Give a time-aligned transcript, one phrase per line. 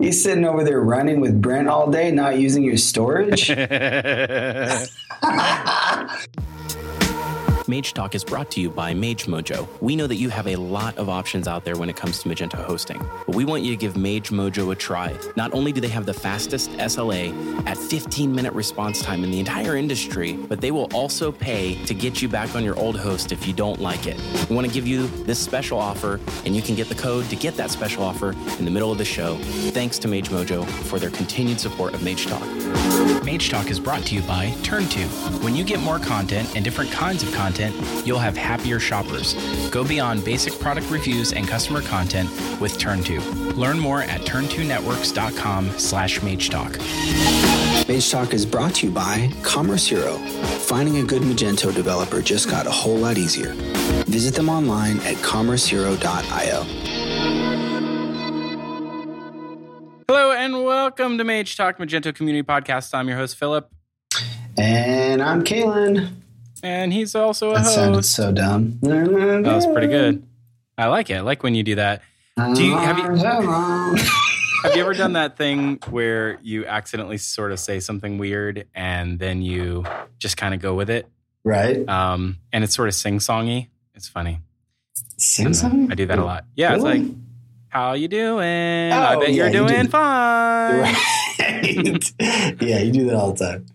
[0.00, 3.50] He's sitting over there running with Brent all day, not using your storage.
[7.70, 9.68] Mage Talk is brought to you by Mage Mojo.
[9.80, 12.28] We know that you have a lot of options out there when it comes to
[12.28, 15.16] Magento hosting, but we want you to give Mage Mojo a try.
[15.36, 17.32] Not only do they have the fastest SLA
[17.68, 21.94] at 15 minute response time in the entire industry, but they will also pay to
[21.94, 24.20] get you back on your old host if you don't like it.
[24.48, 27.36] We want to give you this special offer, and you can get the code to
[27.36, 29.36] get that special offer in the middle of the show.
[29.70, 32.42] Thanks to Mage Mojo for their continued support of Mage Talk.
[33.24, 35.42] Mage Talk is brought to you by TurnTo.
[35.42, 37.74] When you get more content and different kinds of content,
[38.06, 39.34] you'll have happier shoppers.
[39.70, 42.28] Go beyond basic product reviews and customer content
[42.60, 43.56] with TurnTo.
[43.56, 46.78] Learn more at turntonetworks.com slash magetalk.
[47.88, 50.16] Mage Talk is brought to you by Commerce Hero.
[50.60, 53.52] Finding a good Magento developer just got a whole lot easier.
[54.06, 57.19] Visit them online at commercehero.io.
[60.12, 62.92] Hello and welcome to Mage Talk Magento Community Podcast.
[62.94, 63.70] I'm your host, Philip.
[64.58, 66.14] and I'm Kalen.
[66.64, 68.10] And he's also a That sounded host.
[68.10, 68.76] so dumb.
[68.82, 70.26] That was pretty good.
[70.76, 71.18] I like it.
[71.18, 72.02] I like when you do that.
[72.54, 73.04] Do you- have you-
[74.64, 79.16] Have you ever done that thing where you accidentally sort of say something weird and
[79.16, 79.84] then you
[80.18, 81.06] just kind of go with it?
[81.44, 81.88] right?
[81.88, 83.68] Um, and it's sort of sing songy.
[83.94, 84.40] It's funny.
[85.18, 85.92] Sing something?
[85.92, 86.46] I do that a lot.
[86.56, 87.02] Yeah, it's like,
[87.70, 88.92] how you doing?
[88.92, 89.88] I Oh, bet yeah, you're you doing do.
[89.90, 90.80] fine.
[90.80, 92.12] Right.
[92.60, 93.66] yeah, you do that all the time.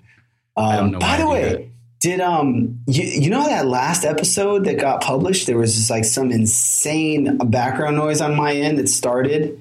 [0.58, 1.72] Um, I By the I way,
[2.02, 5.48] did um you, you know that last episode that got published?
[5.48, 9.60] There was just like some insane background noise on my end that started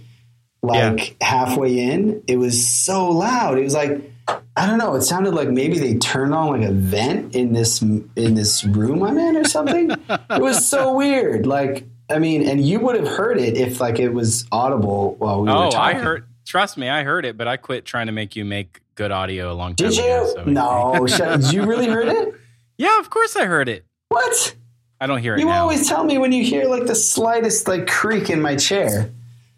[0.62, 2.22] like halfway in.
[2.26, 3.58] It was so loud.
[3.58, 4.10] It was like
[4.56, 4.94] I don't know.
[4.94, 9.02] It sounded like maybe they turned on like a vent in this in this room
[9.02, 9.90] I'm in or something.
[10.08, 11.46] it was so weird.
[11.46, 15.40] Like I mean, and you would have heard it if like it was audible while
[15.40, 16.00] we were Oh, I talking.
[16.00, 16.24] heard.
[16.46, 19.50] Trust me, I heard it, but I quit trying to make you make good audio
[19.50, 20.26] a long time Did ago.
[20.26, 20.32] you?
[20.34, 21.06] so- no.
[21.40, 22.34] Did you really heard it?
[22.76, 23.84] Yeah, of course I heard it.
[24.08, 24.56] What?
[25.00, 25.62] I don't hear it You now.
[25.62, 29.10] always tell me when you hear like the slightest like creak in my chair.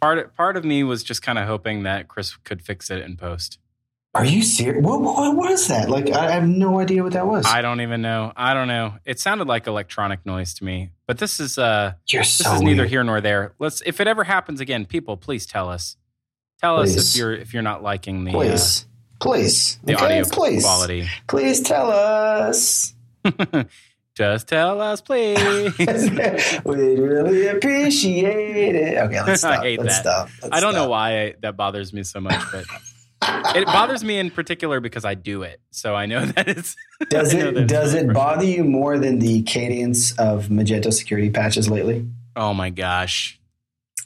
[0.02, 3.16] part part of me was just kind of hoping that Chris could fix it in
[3.16, 3.58] post.
[4.16, 4.82] Are you serious?
[4.82, 5.90] What, what was that?
[5.90, 7.44] Like, I have no idea what that was.
[7.44, 8.32] I don't even know.
[8.34, 8.94] I don't know.
[9.04, 10.90] It sounded like electronic noise to me.
[11.06, 12.88] But this is uh You're this so is neither weird.
[12.90, 13.52] here nor there.
[13.58, 15.96] Let's if it ever happens again, people, please tell us.
[16.62, 18.86] Tell us if you're if you're not liking the uh, Please,
[19.20, 20.04] please, the okay?
[20.20, 21.06] audio please, quality.
[21.28, 22.94] please tell us.
[24.16, 25.36] Just tell us, please.
[25.78, 28.96] We'd really appreciate it.
[28.96, 29.62] Okay, let's I stop.
[29.62, 30.02] hate let's that.
[30.02, 30.28] stop.
[30.42, 32.64] Let's I don't know why I, that bothers me so much, but
[33.56, 35.60] it bothers me in particular because I do it.
[35.70, 36.76] So I know that it's
[37.10, 42.06] Does it does it bother you more than the cadence of Magento security patches lately?
[42.34, 43.40] Oh my gosh!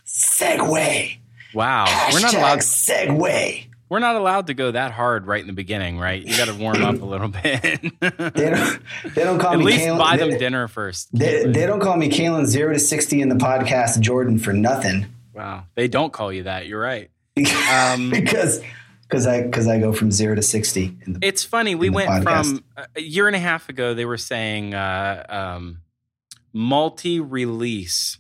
[0.07, 1.17] Segue.
[1.55, 2.59] Wow, Hashtag we're not allowed.
[2.61, 3.65] Segue.
[3.89, 6.23] We're not allowed to go that hard right in the beginning, right?
[6.25, 7.81] You got to warm up a little bit.
[8.01, 8.83] They don't.
[9.17, 9.65] They don't call At me.
[9.65, 11.09] least Kalen- buy they, them dinner first.
[11.13, 15.07] They, they don't call me Kalen zero to sixty in the podcast Jordan for nothing.
[15.35, 16.67] Wow, they don't call you that.
[16.67, 17.11] You're right.
[17.73, 18.61] Um, because
[19.11, 21.75] because I because I go from zero to sixty in the It's funny.
[21.75, 22.63] We went podcast.
[22.75, 23.93] from a year and a half ago.
[23.93, 25.81] They were saying uh, um,
[26.53, 28.19] multi-release.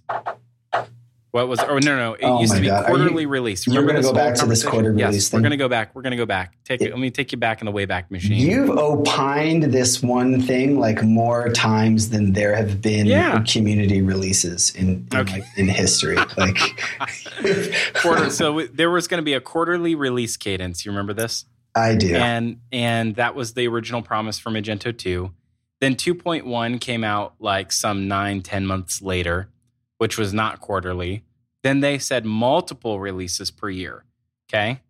[1.32, 1.60] What was?
[1.60, 2.14] Oh no, no.
[2.14, 2.86] It Oh used to be God.
[2.86, 3.66] Are you- quarterly release.
[3.66, 4.70] you're gonna go back to this conversation?
[4.70, 5.94] quarter yes, release We're gonna go back.
[5.94, 6.54] We're gonna go back.
[6.64, 6.91] Take it.
[6.91, 8.32] Let me take you back in the wayback machine.
[8.38, 13.44] You've opined this one thing like more times than there have been Yeah.
[13.48, 15.34] community releases in in, Okay.
[15.34, 16.16] like, in history.
[16.36, 16.58] Like
[18.02, 18.30] Quarter.
[18.30, 20.84] So there was going to be a quarterly release cadence.
[20.84, 21.44] You remember this?
[21.74, 22.14] I do.
[22.14, 25.30] and and that was the original promise for Magento 2.
[25.80, 29.48] Then 2.1 came out like some nine, 10 months later,
[30.00, 31.22] which was not quarterly.
[31.62, 34.06] Then they said multiple releases per year.
[34.49, 34.81] Okay.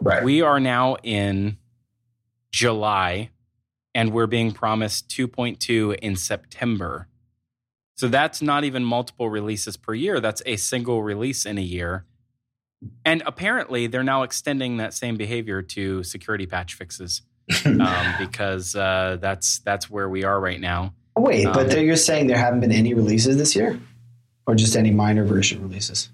[0.00, 0.24] right.
[0.24, 1.58] We are now in
[2.50, 3.30] July
[3.94, 7.06] and we're being promised 2.2 in September.
[7.94, 10.18] So that's not even multiple releases per year.
[10.18, 12.04] That's a single release in a year.
[13.04, 17.22] And apparently, they're now extending that same behavior to security patch fixes
[17.64, 20.94] um, because uh, that's that's where we are right now.
[21.16, 23.78] Wait, um, but you're saying there haven't been any releases this year,
[24.46, 26.10] or just any minor version releases,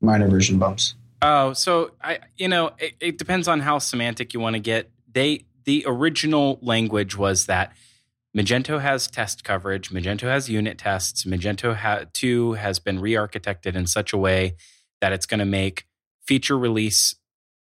[0.00, 0.94] minor version bumps.
[1.22, 4.90] Oh, so I, you know, it, it depends on how semantic you want to get.
[5.10, 7.72] They, the original language was that
[8.36, 13.86] Magento has test coverage, Magento has unit tests, Magento ha- 2 has been re-architected in
[13.86, 14.56] such a way
[15.00, 15.86] that it's going to make
[16.26, 17.14] feature release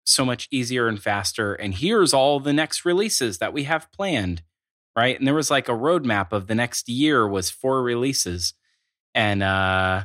[0.04, 1.54] so much easier and faster.
[1.54, 4.42] And here's all the next releases that we have planned,
[4.96, 5.18] right?
[5.18, 8.54] And there was like a roadmap of the next year was four releases,
[9.14, 10.04] and uh,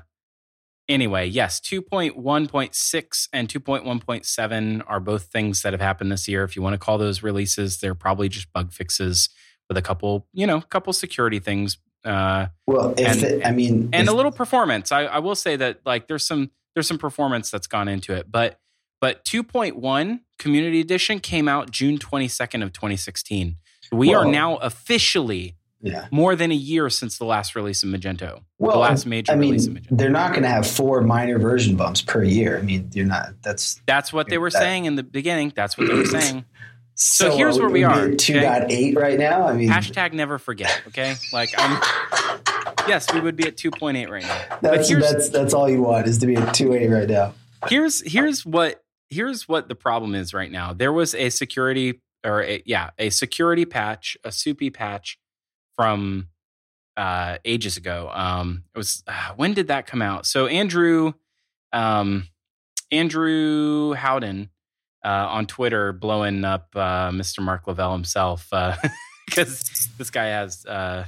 [0.87, 6.43] anyway, yes, 2.1.6 and 2.1.7 are both things that have happened this year.
[6.43, 9.29] If you want to call those releases, they're probably just bug fixes
[9.67, 11.77] with a couple, you know, couple security things.
[12.03, 14.91] Uh, well, if and, it, I mean, and if, a little performance.
[14.91, 18.31] I, I will say that like there's some there's some performance that's gone into it,
[18.31, 18.59] but
[19.01, 23.57] but 2.1 Community Edition came out June 22nd of 2016.
[23.91, 26.07] We are now officially yeah.
[26.11, 28.41] more than a year since the last release of Magento.
[28.57, 29.87] Well, the last major I mean, release of Magento.
[29.97, 32.57] they're not going to have four minor version bumps per year.
[32.57, 33.41] I mean, you're not.
[33.43, 35.53] That's That's what they were that- saying in the beginning.
[35.55, 36.45] That's what they were saying.
[36.95, 37.35] so.
[37.37, 39.47] here's where we would are, Two point eight right now.
[39.47, 40.81] I mean, Hashtag never forget.
[40.87, 41.81] Okay, like I'm.
[42.87, 44.45] Yes, we would be at 2.8 right now.
[44.61, 47.09] but that's here's that's that's all you want is to be at two eight right
[47.09, 47.33] now.
[47.67, 50.71] here's here's what here's what the problem is right now.
[50.71, 55.17] There was a security or a, yeah, a security patch, a SUPEE patch
[55.75, 56.27] from
[56.97, 58.09] uh ages ago.
[58.13, 60.25] Um it was uh, when did that come out?
[60.25, 61.13] So Andrew
[61.73, 62.27] um
[62.91, 64.49] Andrew Howden
[65.03, 67.41] uh, on Twitter blowing up uh, Mr.
[67.43, 68.47] Mark Lavelle himself
[69.27, 71.05] because this guy has uh,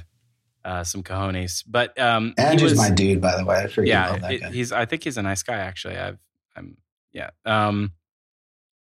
[0.64, 1.64] uh, some cojones.
[1.66, 3.56] But um, Andrew's was- my dude, by the way.
[3.56, 4.50] I yeah, that it- guy.
[4.50, 4.70] he's.
[4.72, 5.54] I think he's a nice guy.
[5.56, 6.18] Actually, I've.
[6.56, 6.76] I'm.
[7.12, 7.30] Yeah.
[7.44, 7.92] Um.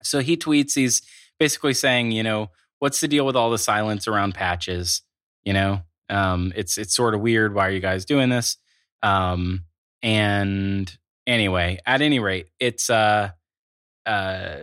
[0.03, 0.75] So he tweets.
[0.75, 1.03] He's
[1.39, 5.03] basically saying, you know, what's the deal with all the silence around patches?
[5.47, 7.55] You know, um, it's it's sort of weird.
[7.55, 8.59] Why are you guys doing this?
[9.03, 9.63] Um.
[10.03, 10.97] And
[11.27, 13.31] anyway, at any rate, it's uh,
[14.05, 14.57] uh,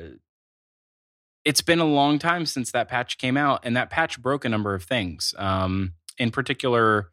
[1.43, 4.49] it's been a long time since that patch came out, and that patch broke a
[4.49, 5.33] number of things.
[5.37, 7.09] Um, in particular,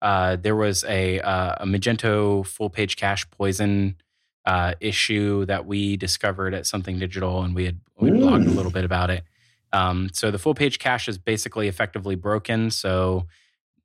[0.00, 3.96] uh, there was a uh, a Magento full page cache poison
[4.44, 8.72] uh, issue that we discovered at Something Digital, and we had we blogged a little
[8.72, 9.24] bit about it.
[9.72, 12.70] Um, so the full page cache is basically effectively broken.
[12.70, 13.26] So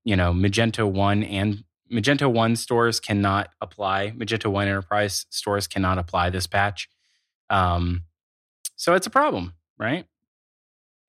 [0.04, 4.12] you know, Magento one and Magento one stores cannot apply.
[4.12, 6.90] Magento one enterprise stores cannot apply this patch.
[7.50, 8.04] Um,
[8.78, 10.06] so it's a problem, right?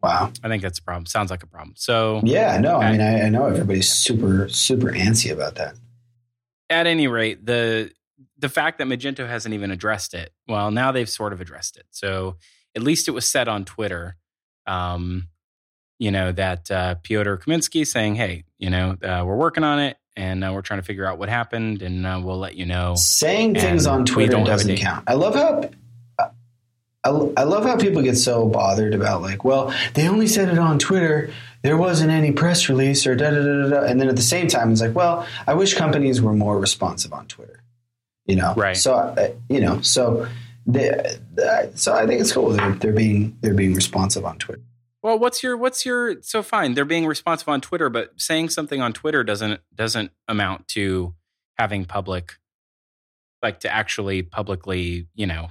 [0.03, 0.33] wow.
[0.43, 1.07] I think that's a problem.
[1.07, 1.75] Sounds like a problem.
[1.77, 5.75] So Yeah, no, I mean, I, I know everybody's super, super antsy about that.
[6.71, 7.91] at any rate, the
[8.37, 11.87] the fact that Magento hasn't even addressed it, well, now they've sort of addressed it.
[11.91, 12.37] So
[12.77, 14.17] at least it was said on Twitter,
[14.69, 15.29] um,
[15.99, 19.97] you know, that uh, Piotr Kaminski saying, "Hey, you know, uh, we're working on it,
[20.17, 22.95] and uh, we're trying to figure out what happened, and uh, we'll let you know."
[22.95, 25.05] Saying things on Twitter doesn't count.
[25.09, 25.71] I love how.
[27.05, 30.59] I, I love how people get so bothered about like, well, they only said it
[30.59, 31.33] on Twitter.
[31.63, 33.69] There wasn't any press release or da da da da.
[33.69, 33.87] da.
[33.87, 37.13] And then at the same time, it's like, well, I wish companies were more responsive
[37.13, 37.63] on Twitter.
[38.27, 38.77] You know, Right.
[38.77, 40.29] So uh, you know, so
[40.69, 40.91] they,
[41.43, 42.51] uh, so I think it's cool.
[42.51, 44.63] They're, they're being they're being responsive on Twitter.
[45.03, 46.75] Well, what's your what's your so fine?
[46.75, 51.15] They're being responsive on Twitter, but saying something on Twitter doesn't doesn't amount to
[51.57, 52.35] having public,
[53.43, 55.49] like to actually publicly, you know,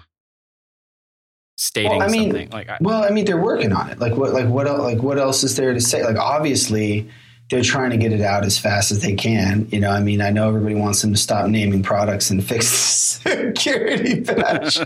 [1.56, 3.98] stating Well, I mean, something like I, Well, I mean, they're working on it.
[3.98, 4.34] Like what?
[4.34, 4.68] Like what?
[4.68, 6.06] Like what else is there to say?
[6.06, 7.10] Like obviously,
[7.50, 9.68] they're trying to get it out as fast as they can.
[9.72, 13.20] You know, I mean, I know everybody wants them to stop naming products and fix
[13.20, 14.80] the security patch,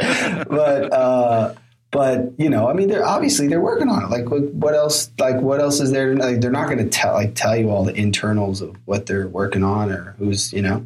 [0.48, 1.56] but uh,
[1.92, 4.10] but you know, I mean, they're obviously they're working on it.
[4.10, 5.12] Like what, what else?
[5.20, 6.16] Like what else is there?
[6.16, 9.28] Like they're not going to tell like tell you all the internals of what they're
[9.28, 10.86] working on or who's you know.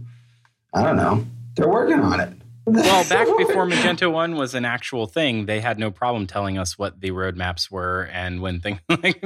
[0.73, 1.25] I don't know.
[1.55, 2.33] They're working on it.
[2.65, 6.77] well, back before Magento One was an actual thing, they had no problem telling us
[6.77, 9.23] what the roadmaps were and when things like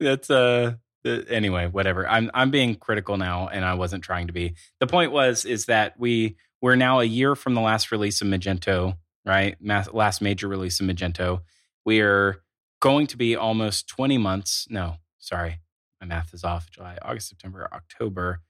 [0.00, 0.74] that's uh
[1.04, 2.08] anyway, whatever.
[2.08, 4.54] I'm I'm being critical now, and I wasn't trying to be.
[4.80, 8.28] The point was is that we we're now a year from the last release of
[8.28, 9.56] Magento, right?
[9.60, 11.42] Last major release of Magento.
[11.84, 12.42] We're
[12.80, 14.66] going to be almost 20 months.
[14.70, 15.60] No, sorry,
[16.00, 16.70] my math is off.
[16.70, 18.40] July, August, September, October.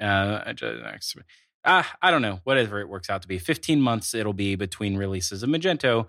[0.00, 0.52] Uh,
[1.64, 3.38] ah, I don't know, whatever it works out to be.
[3.38, 6.06] 15 months it'll be between releases of Magento.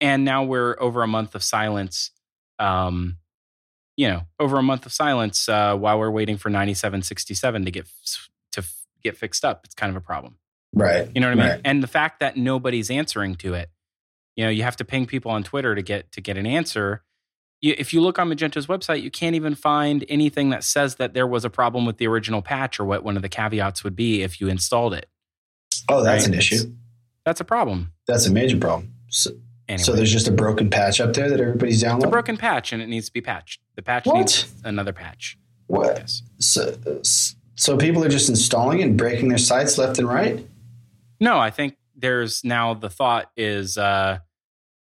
[0.00, 2.12] And now we're over a month of silence.
[2.58, 3.16] Um,
[3.98, 7.88] you know, over a month of silence uh, while we're waiting for 9767 to get
[8.52, 8.62] to
[9.02, 9.62] get fixed up.
[9.64, 10.38] It's kind of a problem.
[10.72, 11.10] Right.
[11.12, 11.50] You know what I mean?
[11.50, 11.60] Right.
[11.64, 13.70] And the fact that nobody's answering to it,
[14.36, 17.02] you know, you have to ping people on Twitter to get to get an answer.
[17.60, 21.12] You, if you look on Magento's website, you can't even find anything that says that
[21.12, 23.96] there was a problem with the original patch or what one of the caveats would
[23.96, 25.06] be if you installed it.
[25.88, 26.34] Oh, that's Right.
[26.34, 26.72] an issue.
[27.24, 27.92] That's a problem.
[28.06, 28.94] That's a major problem.
[29.08, 29.32] So,
[29.68, 32.72] Anyway, so there's just a broken patch up there that everybody's it's a broken patch
[32.72, 33.60] and it needs to be patched.
[33.76, 34.16] The patch What?
[34.16, 35.36] needs another patch.
[35.66, 35.98] what?
[35.98, 36.22] Yes.
[36.38, 36.74] So,
[37.56, 40.46] so people are just installing and breaking their sites left and right.
[41.20, 44.18] No, I think there's now the thought is uh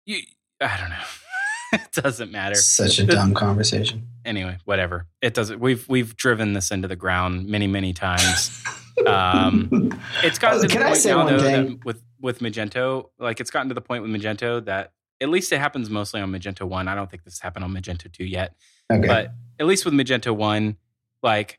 [0.06, 0.20] you
[0.60, 1.04] I don't know.
[1.72, 2.54] it doesn't matter.
[2.54, 4.06] Such a dumb conversation.
[4.24, 5.06] Anyway, whatever.
[5.20, 8.62] It doesn't we've we've driven this into the ground many, many times.
[9.06, 13.10] Um, it's gotten to the Can I point say now one though with with Magento,
[13.18, 16.30] like it's gotten to the point with Magento that at least it happens mostly on
[16.32, 16.88] Magento one.
[16.88, 18.54] I don't think this happened on Magento two yet,
[18.92, 19.06] Okay.
[19.06, 20.76] but at least with Magento one,
[21.22, 21.58] like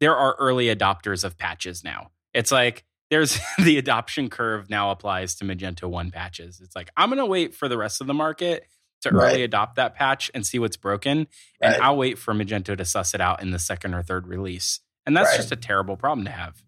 [0.00, 2.10] there are early adopters of patches now.
[2.34, 6.60] It's like there's the adoption curve now applies to Magento one patches.
[6.60, 8.64] It's like I'm gonna wait for the rest of the market
[9.02, 9.32] to Right.
[9.32, 11.26] early adopt that patch and see what's broken,
[11.60, 14.78] and I'll wait for Magento to suss it out in the second or third release.
[15.04, 15.36] And that's Right.
[15.38, 16.62] just a terrible problem to have.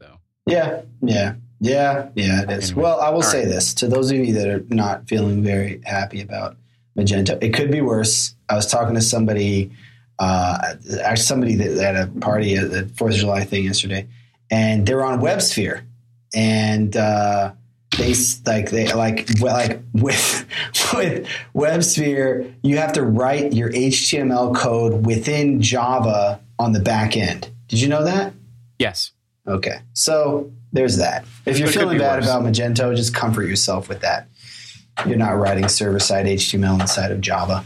[0.00, 2.70] So Yeah, yeah, yeah, yeah, it is.
[2.70, 3.48] Anyway, well, I will say right.
[3.48, 6.56] this to those of you that are not feeling very happy about
[6.96, 8.34] Magento, it could be worse.
[8.48, 9.70] I was talking to somebody,
[10.18, 14.08] uh, actually somebody that at a party at the Fourth of July thing yesterday,
[14.50, 15.82] and they're on WebSphere,
[16.34, 17.52] and uh,
[17.98, 18.14] they
[18.46, 20.46] like they like well, like with
[20.94, 27.50] with WebSphere, you have to write your HTML code within Java on the back end.
[27.68, 28.32] Did you know that?
[28.78, 29.12] yes,
[29.46, 31.24] Okay, so there's that.
[31.46, 32.26] If you're feeling bad worse.
[32.26, 34.28] about Magento, just comfort yourself with that.
[35.06, 37.64] You're not writing server side HTML inside of Java.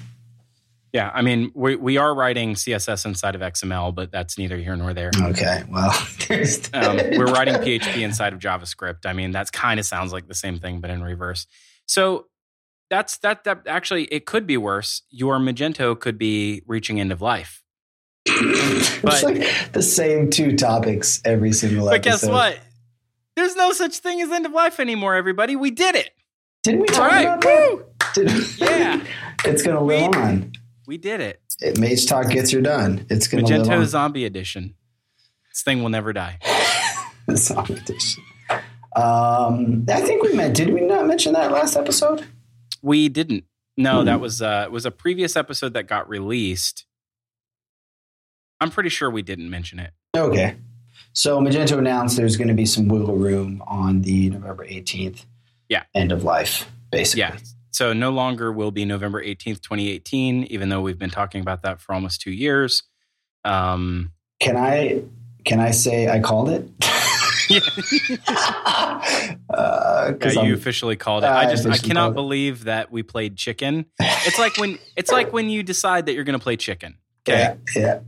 [0.93, 1.11] yeah.
[1.13, 4.95] I mean, we we are writing CSS inside of XML, but that's neither here nor
[4.95, 5.11] there.
[5.21, 5.93] Okay, well,
[6.29, 9.05] there's um, we're writing PHP inside of JavaScript.
[9.05, 11.47] I mean, that kind of sounds like the same thing, but in reverse.
[11.87, 12.27] So
[12.91, 13.43] that's that.
[13.45, 15.03] That actually, it could be worse.
[15.11, 17.63] Your Magento could be reaching end of life.
[18.27, 22.27] it's like the same two topics every single But episode.
[22.27, 22.59] guess what?
[23.37, 25.15] There's no such thing as end of life anymore.
[25.15, 26.11] Everybody, we did it.
[26.63, 27.85] Didn't we talk right, about that?
[28.15, 29.05] Did- Yeah.
[29.45, 30.53] it's going to live We- on.
[30.87, 31.41] We did it.
[31.61, 33.07] It, Mage Talk gets her done.
[33.09, 33.87] It's going to live Magento on.
[33.87, 34.75] Zombie Edition.
[35.51, 36.39] This thing will never die.
[37.27, 38.23] The Zombie Edition.
[38.95, 40.55] Um, I think we meant.
[40.55, 42.27] Did we not mention that last episode?
[42.83, 43.45] We didn't.
[43.79, 44.07] No, Hmm.
[44.07, 46.85] that was uh, it was a previous episode that got released.
[48.61, 49.93] I'm pretty sure we didn't mention it.
[50.15, 50.57] Okay.
[51.15, 55.25] So Magento announced there's going to be some wiggle room on the November 18th
[55.69, 55.85] Yeah.
[55.95, 57.21] end of life, basically.
[57.21, 57.37] Yeah.
[57.71, 61.81] So no longer will be November 18th, 2018, even though we've been talking about that
[61.81, 62.83] for almost two years.
[63.45, 65.03] Um, Can I
[65.45, 66.69] can I say I called it?
[69.51, 71.27] uh, yeah, you officially called it.
[71.27, 73.87] I I just I officially cannot believe that we played chicken.
[74.01, 76.97] It's like when it's like when you decide that you're going to play chicken,
[77.29, 78.01] okay, yeah, yeah,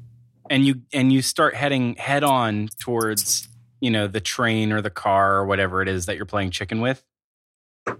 [0.50, 3.48] and you and you start heading head on towards
[3.80, 6.80] you know the train or the car or whatever it is that you're playing chicken
[6.80, 7.04] with,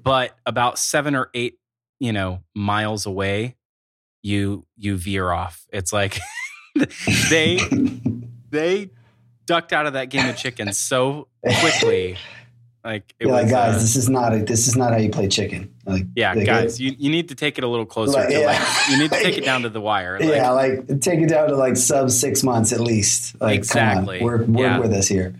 [0.03, 1.59] but about seven or eight
[1.99, 3.57] you know miles away,
[4.23, 5.67] you you veer off.
[5.73, 6.19] It's like
[7.31, 7.59] they
[8.51, 8.91] they
[9.47, 11.29] ducked out of that game of chicken so
[11.61, 12.17] quickly.
[12.87, 14.99] Like it You're was, like guys, uh, this is not a, this is not how
[14.99, 15.75] you play chicken.
[15.85, 18.13] Like yeah, like, guys, you, you need to take it a little closer.
[18.13, 18.47] Like, to yeah.
[18.47, 20.21] like, you need to take it down to the wire.
[20.21, 23.39] Like, yeah, like take it down to like sub six months at least.
[23.41, 24.21] Like, Exactly.
[24.21, 24.79] Come on, work, work Yeah.
[24.79, 25.35] with us here.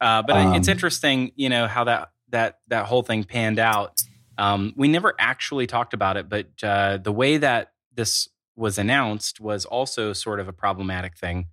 [0.00, 3.58] Uh, but it- it's Um, interesting, you know, how that that that whole thing panned
[3.60, 4.00] out.
[4.36, 9.40] Um, we never actually talked about it, but uh, the way that this was announced
[9.40, 11.46] was also sort of a problematic thing.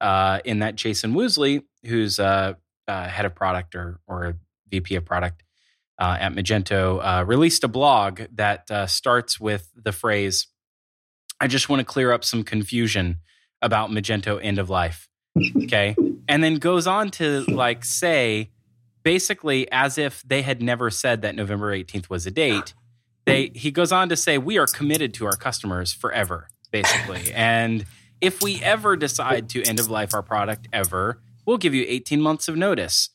[0.00, 2.52] Uh, in that Jason Woosley, who's uh,
[2.86, 4.36] uh, head of product or or
[4.70, 5.42] VP of product
[5.98, 10.46] uh, at Magento, uh, released a blog that uh, starts with the phrase,
[11.40, 13.20] "I just want to clear up some confusion
[13.62, 15.08] about Magento end of life."
[15.64, 15.96] Okay,
[16.28, 18.50] and then goes on to like say
[19.02, 22.74] basically as if they had never said that November 18th was a date.
[23.24, 27.32] They he goes on to say we are committed to our customers forever, basically.
[27.32, 27.86] And
[28.20, 32.20] if we ever decide to end of life our product ever, we'll give you 18
[32.20, 33.10] months of notice.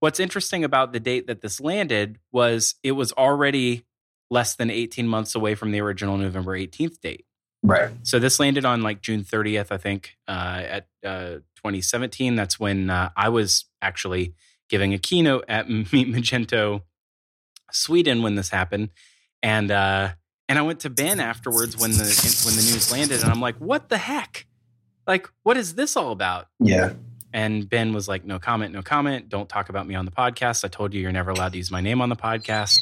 [0.00, 3.86] What's interesting about the date that this landed was it was already
[4.30, 7.24] less than 18 months away from the original November 18th date.
[7.62, 7.90] Right.
[8.02, 12.36] So this landed on like June 30th, I think, uh, at uh, 2017.
[12.36, 14.34] That's when uh, I was actually
[14.68, 16.82] giving a keynote at Meet Magento
[17.72, 18.90] Sweden when this happened,
[19.42, 20.10] and uh,
[20.48, 23.56] and I went to Ben afterwards when the when the news landed, and I'm like,
[23.56, 24.46] what the heck?
[25.06, 26.46] Like, what is this all about?
[26.60, 26.94] Yeah.
[27.36, 29.28] And Ben was like, no comment, no comment.
[29.28, 30.64] Don't talk about me on the podcast.
[30.64, 32.78] I told you you're never allowed to use my name on the podcast.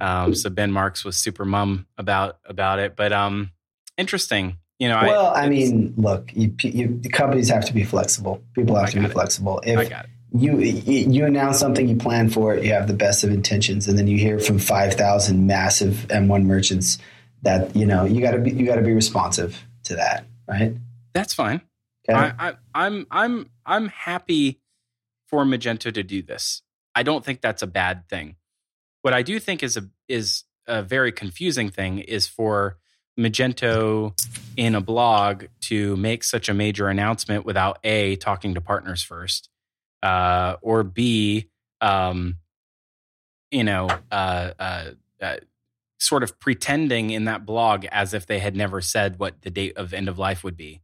[0.00, 3.50] Um, so Ben Marks was super mum about about it, but um,
[3.98, 4.58] interesting.
[4.78, 8.42] You know, Well, I, it's- mean, look, you, you, the companies have to be flexible.
[8.54, 9.12] People have I to be it.
[9.12, 9.60] flexible.
[9.66, 10.10] I If got it.
[10.32, 13.88] you you you announce something, you plan for it, you have the best of intentions,
[13.88, 16.96] and then you hear from five thousand massive M1 merchants
[17.42, 20.74] that you know you got to be you got to be responsive to that, right?
[21.12, 21.60] That's fine.
[22.08, 22.18] Okay.
[22.18, 24.60] I, I, I'm I'm I'm happy
[25.28, 26.62] for Magento to do this.
[26.94, 28.36] I don't think that's a bad thing.
[29.02, 32.76] What I do think is a is a very confusing thing is for
[33.18, 34.18] Magento
[34.56, 39.48] in a blog to make such a major announcement without a talking to partners first,
[40.02, 41.48] uh, or B,
[41.80, 42.38] um,
[43.50, 44.84] you know, uh, uh,
[45.20, 45.36] uh,
[45.98, 49.76] sort of pretending in that blog as if they had never said what the date
[49.76, 50.80] of end of life would be.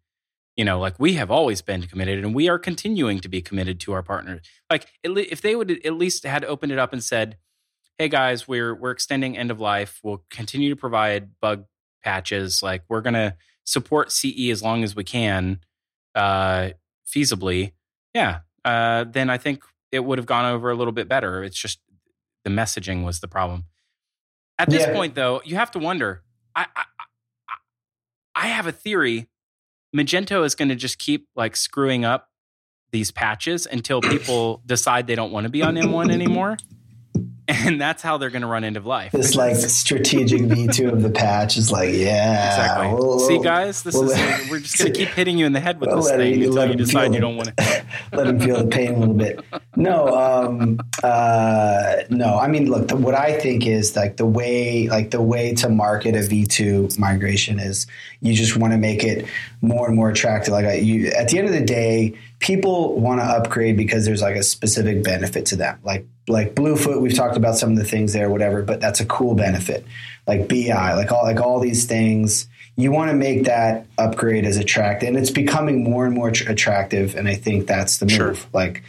[0.57, 3.79] You know, like we have always been committed and we are continuing to be committed
[3.81, 4.47] to our partners.
[4.71, 7.37] Like if they would at least had opened it up and said,
[7.99, 10.01] "Hey guys, we're we're extending end of life.
[10.03, 11.67] We'll continue to provide bug
[12.03, 12.63] patches.
[12.63, 15.61] Like we're going to support CE as long as we can,
[16.15, 16.71] uh,
[17.07, 17.73] feasibly."
[18.15, 21.45] Yeah, uh, then I think it would have gone over a little bit better.
[21.45, 21.81] It's just
[22.45, 23.65] the messaging was the problem.
[24.59, 24.95] At this yeah.
[24.95, 26.23] point, though, you have to wonder.
[26.55, 26.85] I, I
[28.35, 29.29] I have a theory.
[29.97, 32.29] Magento is going to just keep like screwing up
[32.91, 36.57] these patches until people decide they don't want to be on M1 anymore
[37.67, 39.13] and that's how they're going to run end of life.
[39.13, 42.95] This like strategic V2 of the patch is like, yeah, exactly.
[42.95, 45.53] We'll, See, guys, this we'll is let, we're just going to keep hitting you in
[45.53, 47.87] the head with we'll this thing you, until you decide you don't want to.
[48.13, 49.45] let them feel the pain a little bit.
[49.77, 52.39] No, um, uh, no.
[52.39, 55.69] I mean, look, the, what I think is like the way, like the way to
[55.69, 57.87] market a V2 migration is
[58.21, 59.27] you just want to make it
[59.61, 60.53] more and more attractive.
[60.53, 62.15] Like you, at the end of the day,
[62.47, 65.81] people want to upgrade because there's like a specific benefit to them.
[65.83, 69.07] Like like Bluefoot, we've talked about some of the things there, whatever, but that's a
[69.07, 69.85] cool benefit.
[70.29, 74.59] Like BI, like all like all these things, you want to make that upgrade as
[74.59, 77.17] attractive, and it's becoming more and more tr- attractive.
[77.17, 78.15] And I think that's the move.
[78.15, 78.35] Sure.
[78.53, 78.85] Like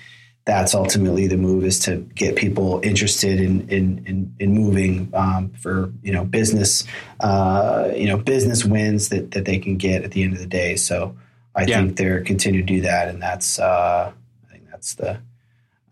[0.46, 5.50] that's ultimately the move is to get people interested in in in, in moving um,
[5.62, 6.84] for you know business
[7.22, 10.46] uh, you know business wins that that they can get at the end of the
[10.46, 10.76] day.
[10.76, 11.16] So
[11.58, 11.78] I yeah.
[11.80, 14.14] think they're continue to do that, and that's uh,
[14.48, 15.20] I think that's the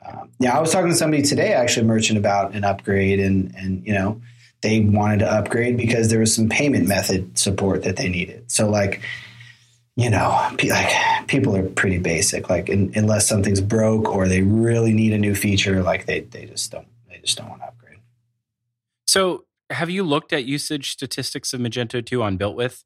[0.08, 0.56] um, yeah.
[0.56, 4.22] I was talking to somebody today, actually, merchant about an upgrade, and and you know
[4.62, 8.52] they wanted to upgrade because there was some payment method support that they needed.
[8.52, 9.02] So like
[9.96, 12.50] you know, like people are pretty basic.
[12.50, 16.46] Like in, unless something's broke or they really need a new feature, like they they
[16.46, 18.00] just don't they just don't want to upgrade.
[19.08, 22.84] So, have you looked at usage statistics of Magento 2 on Built With?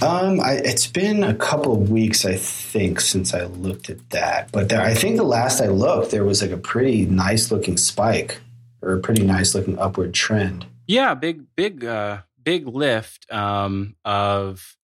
[0.00, 4.52] Um, I, it's been a couple of weeks, I think, since I looked at that.
[4.52, 7.76] But there, I think the last I looked, there was like a pretty nice looking
[7.76, 8.40] spike
[8.80, 10.64] or a pretty nice looking upward trend.
[10.86, 14.76] Yeah, big, big, uh, big lift um, of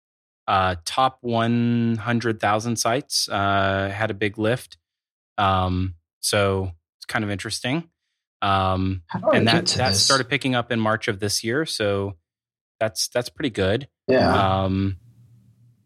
[0.46, 4.76] uh, top one hundred thousand sites uh, had a big lift.
[5.38, 7.88] Um, so it's kind of interesting.
[8.42, 11.64] Um, and that that started picking up in March of this year.
[11.64, 12.16] So
[12.84, 13.88] that's that's pretty good.
[14.08, 14.62] Yeah.
[14.62, 14.98] Um,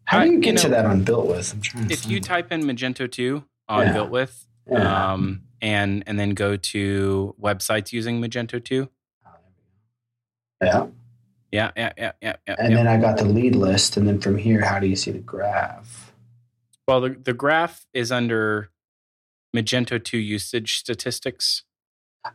[0.03, 1.53] How do you get you know, to that on Built With?
[1.53, 1.91] I'm trying.
[1.91, 3.93] if you type in Magento two on yeah.
[3.93, 5.13] Built With, yeah.
[5.13, 8.89] um, and and then go to websites using Magento two.
[10.61, 10.87] Yeah.
[11.51, 12.55] Yeah, yeah, yeah, yeah, yeah.
[12.59, 12.77] And yeah.
[12.77, 15.19] then I got the lead list, and then from here, how do you see the
[15.19, 16.13] graph?
[16.87, 18.69] Well, the the graph is under
[19.55, 21.63] Magento two usage statistics.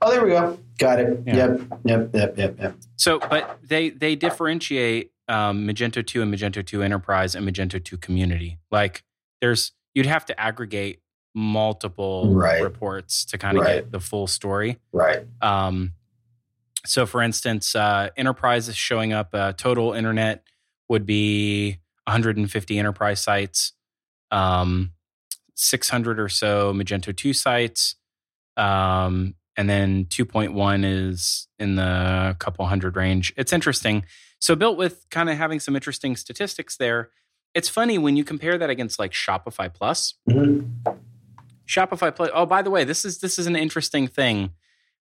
[0.01, 0.59] Oh, there we go.
[0.79, 1.23] Got it.
[1.27, 1.37] Yeah.
[1.37, 1.61] Yep.
[1.85, 2.11] Yep.
[2.14, 2.38] Yep.
[2.38, 2.61] Yep.
[2.61, 2.77] Yep.
[2.97, 7.99] So, but they they differentiate um, Magento 2 and Magento 2 Enterprise and Magento 2
[7.99, 8.59] Community.
[8.70, 9.05] Like,
[9.40, 11.01] there's you'd have to aggregate
[11.35, 12.62] multiple right.
[12.62, 13.75] reports to kind of right.
[13.77, 14.79] get the full story.
[14.92, 15.25] Right.
[15.40, 15.92] Um,
[16.87, 19.31] so, for instance, uh, Enterprise is showing up.
[19.33, 20.44] Uh, total internet
[20.88, 23.73] would be 150 enterprise sites,
[24.31, 24.92] um,
[25.55, 27.97] 600 or so Magento 2 sites.
[28.57, 33.33] Um, and then 2.1 is in the couple hundred range.
[33.37, 34.05] It's interesting.
[34.40, 37.11] So built with kind of having some interesting statistics there.
[37.55, 40.14] It's funny when you compare that against like Shopify Plus.
[40.29, 40.90] Mm-hmm.
[41.67, 42.31] Shopify Plus.
[42.35, 44.51] Oh, by the way, this is this is an interesting thing.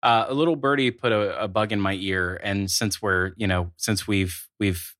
[0.01, 3.47] Uh, a little birdie put a, a bug in my ear, and since we're you
[3.47, 4.95] know since we've we've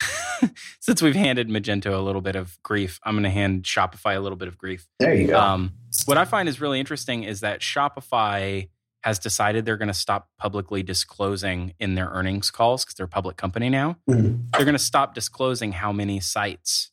[0.80, 4.20] since we've handed Magento a little bit of grief, I'm going to hand Shopify a
[4.20, 4.86] little bit of grief.
[4.98, 5.38] There you go.
[5.38, 5.72] Um,
[6.06, 8.68] what I find is really interesting is that Shopify
[9.08, 13.08] has decided they're going to stop publicly disclosing in their earnings calls because they're a
[13.08, 13.96] public company now.
[14.08, 14.48] Mm-hmm.
[14.52, 16.90] They're going to stop disclosing how many sites,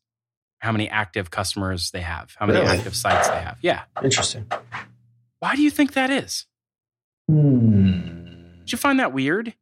[0.59, 2.77] how many active customers they have, how many really?
[2.77, 3.57] active sites they have.
[3.61, 3.83] Yeah.
[4.01, 4.45] Interesting.
[5.39, 6.45] Why do you think that is?
[7.29, 8.59] Hmm.
[8.61, 9.53] Did you find that weird?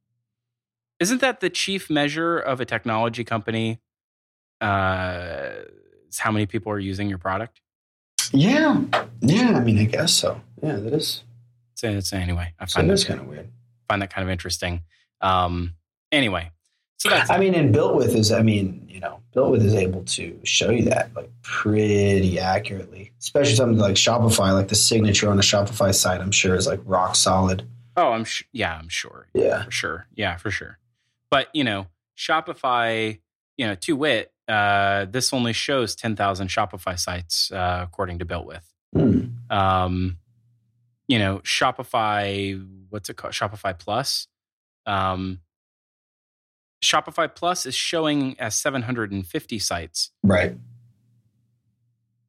[1.00, 3.82] Isn't that the chief measure of a technology company?
[4.62, 5.50] Uh,
[6.08, 7.62] is how many people are using your product?
[8.32, 8.80] Yeah.
[9.22, 9.58] Yeah.
[9.58, 10.40] I mean, I guess so.
[10.62, 11.24] Yeah, that is.
[11.84, 12.54] So it's anyway.
[12.58, 13.50] I find so that's kind of weird.
[13.90, 14.84] Find that kind of interesting.
[15.20, 15.74] Um,
[16.14, 16.50] anyway,
[16.98, 19.76] so that's I mean, and built with is I mean, you know, built with is
[19.76, 25.30] able to show you that like pretty accurately, especially something like Shopify, like the signature
[25.30, 26.22] on a Shopify site.
[26.22, 27.68] I'm sure is like rock solid.
[27.98, 28.48] Oh, I'm sure.
[28.54, 29.28] Yeah, I'm sure.
[29.34, 30.08] Yeah, for sure.
[30.16, 30.80] Yeah, for sure.
[31.30, 33.20] But you know, Shopify,
[33.58, 38.26] you know, to wit, uh, this only shows ten thousand Shopify sites uh, according to
[38.26, 38.66] Built with.
[38.94, 39.26] Hmm.
[39.50, 40.18] Um,
[41.08, 43.34] you know, Shopify, what's it called?
[43.34, 44.28] Shopify Plus.
[44.86, 45.40] Um,
[46.84, 50.12] Shopify Plus is showing as 750 sites.
[50.24, 50.56] Right.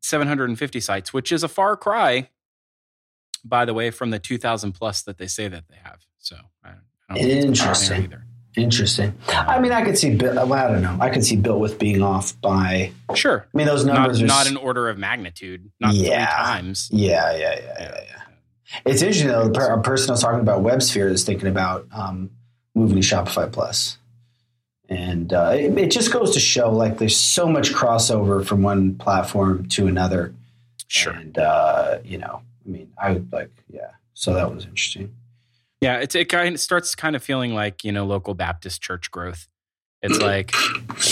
[0.02, 2.28] 750 sites, which is a far cry,
[3.44, 6.00] by the way, from the 2,000 plus that they say that they have.
[6.18, 6.72] So, I,
[7.08, 8.04] I don't Interesting.
[8.04, 8.26] either.
[8.56, 9.14] Interesting.
[9.28, 10.14] I mean, I could see.
[10.14, 10.96] Well, I don't know.
[11.00, 12.92] I could see built with being off by.
[13.14, 13.48] Sure.
[13.52, 15.72] I mean, those numbers not, are not an order of magnitude.
[15.80, 16.26] Not yeah.
[16.26, 16.88] three times.
[16.92, 18.22] Yeah, yeah, yeah, yeah, yeah.
[18.84, 19.50] It's interesting though.
[19.50, 22.30] A person I was talking about WebSphere is thinking about um,
[22.74, 23.98] moving to Shopify Plus,
[24.88, 28.96] and uh, it, it, just goes to show like there's so much crossover from one
[28.96, 30.34] platform to another.
[30.88, 31.12] Sure.
[31.12, 33.90] And uh, you know, I mean, I would like, yeah.
[34.14, 35.14] So that was interesting.
[35.80, 39.10] Yeah, it's it kind of starts kind of feeling like you know local Baptist church
[39.10, 39.48] growth.
[40.04, 40.52] It's like,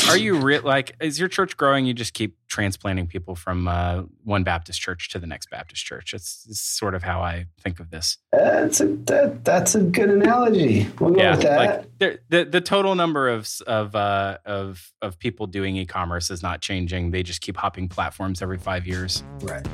[0.09, 1.87] are you re- like is your church growing?
[1.87, 6.13] You just keep transplanting people from uh, one Baptist church to the next Baptist church.
[6.13, 8.19] It's, it's sort of how I think of this.
[8.33, 10.87] That's a that, that's a good analogy.
[11.01, 11.89] We'll go yeah, with that.
[12.01, 16.61] Like the the total number of of uh, of of people doing e-commerce is not
[16.61, 17.13] changing.
[17.13, 19.25] They just keep hopping platforms every five years.
[19.41, 19.67] Right.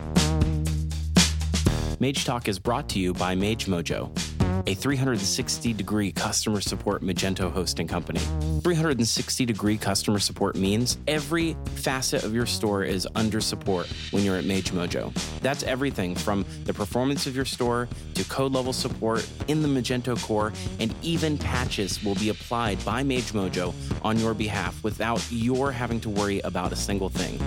[2.00, 4.16] Mage Talk is brought to you by Mage Mojo
[4.66, 8.20] a 360 degree customer support Magento hosting company.
[8.62, 14.36] 360 degree customer support means every facet of your store is under support when you're
[14.36, 15.12] at Mage Mojo.
[15.40, 20.20] That's everything from the performance of your store to code level support in the Magento
[20.22, 25.72] core, and even patches will be applied by Mage Mojo on your behalf without your
[25.72, 27.38] having to worry about a single thing.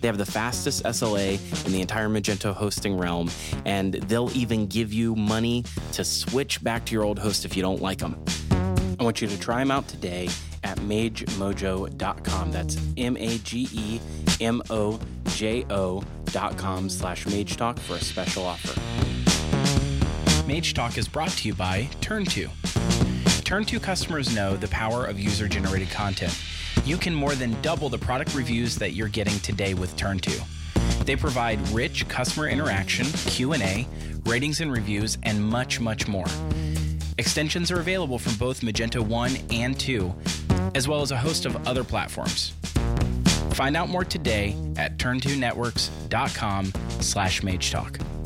[0.00, 3.30] They have the fastest SLA in the entire Magento hosting realm,
[3.66, 7.56] and they'll even give you money to switch back back to your old host if
[7.56, 8.14] you don't like them.
[9.00, 10.28] I want you to try them out today
[10.62, 12.52] at magemojo.com.
[12.52, 14.00] That's M A G E
[14.40, 18.80] M O J O.com slash Mage Talk for a special offer.
[20.46, 22.48] Mage Talk is brought to you by TurnTo.
[23.42, 26.40] TurnTo customers know the power of user generated content.
[26.84, 30.40] You can more than double the product reviews that you're getting today with TurnTo.
[31.10, 33.84] They provide rich customer interaction, Q&A,
[34.26, 36.26] ratings and reviews, and much, much more.
[37.18, 40.14] Extensions are available from both Magento 1 and 2,
[40.76, 42.52] as well as a host of other platforms.
[43.54, 48.19] Find out more today at turntonetworks.com slash magetalk.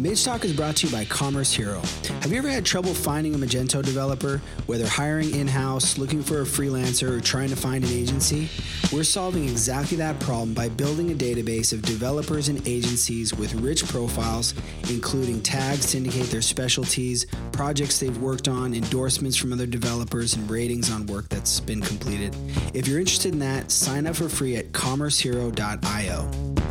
[0.00, 1.80] Mage Talk is brought to you by Commerce Hero.
[2.20, 6.42] Have you ever had trouble finding a Magento developer, whether hiring in house, looking for
[6.42, 8.48] a freelancer, or trying to find an agency?
[8.92, 13.88] We're solving exactly that problem by building a database of developers and agencies with rich
[13.88, 14.54] profiles,
[14.88, 20.48] including tags to indicate their specialties, projects they've worked on, endorsements from other developers, and
[20.48, 22.36] ratings on work that's been completed.
[22.72, 26.67] If you're interested in that, sign up for free at commercehero.io.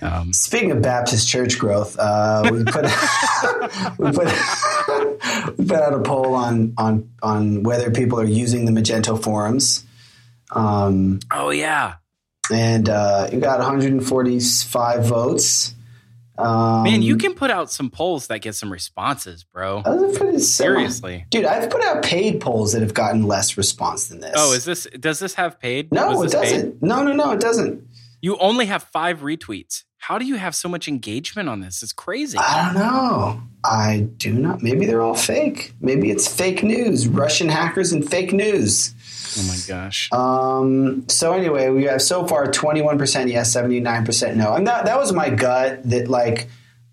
[0.00, 2.84] Um, Speaking of Baptist church growth, uh, we put
[3.98, 4.28] we put
[5.58, 9.84] we put out a poll on on on whether people are using the Magento forums.
[10.50, 11.94] Um, oh yeah,
[12.50, 15.74] and uh, you got 145 votes.
[16.38, 19.82] Um, Man, you can put out some polls that get some responses, bro.
[20.38, 24.34] Seriously, dude, I've put out paid polls that have gotten less response than this.
[24.36, 24.86] Oh, is this?
[24.98, 25.90] Does this have paid?
[25.92, 26.72] No, it doesn't.
[26.74, 26.82] Paid?
[26.82, 27.84] No, no, no, it doesn't.
[28.20, 29.82] You only have five retweets.
[29.98, 31.82] How do you have so much engagement on this?
[31.82, 32.38] It's crazy.
[32.38, 33.42] I don't know.
[33.64, 34.62] I do not.
[34.62, 35.74] Maybe they're all fake.
[35.80, 37.08] Maybe it's fake news.
[37.08, 38.94] Russian hackers and fake news.
[39.38, 40.10] Oh my gosh.
[40.12, 44.54] Um, so anyway, we have so far 21% yes, 79% no.
[44.54, 46.48] And that, that was my gut that like,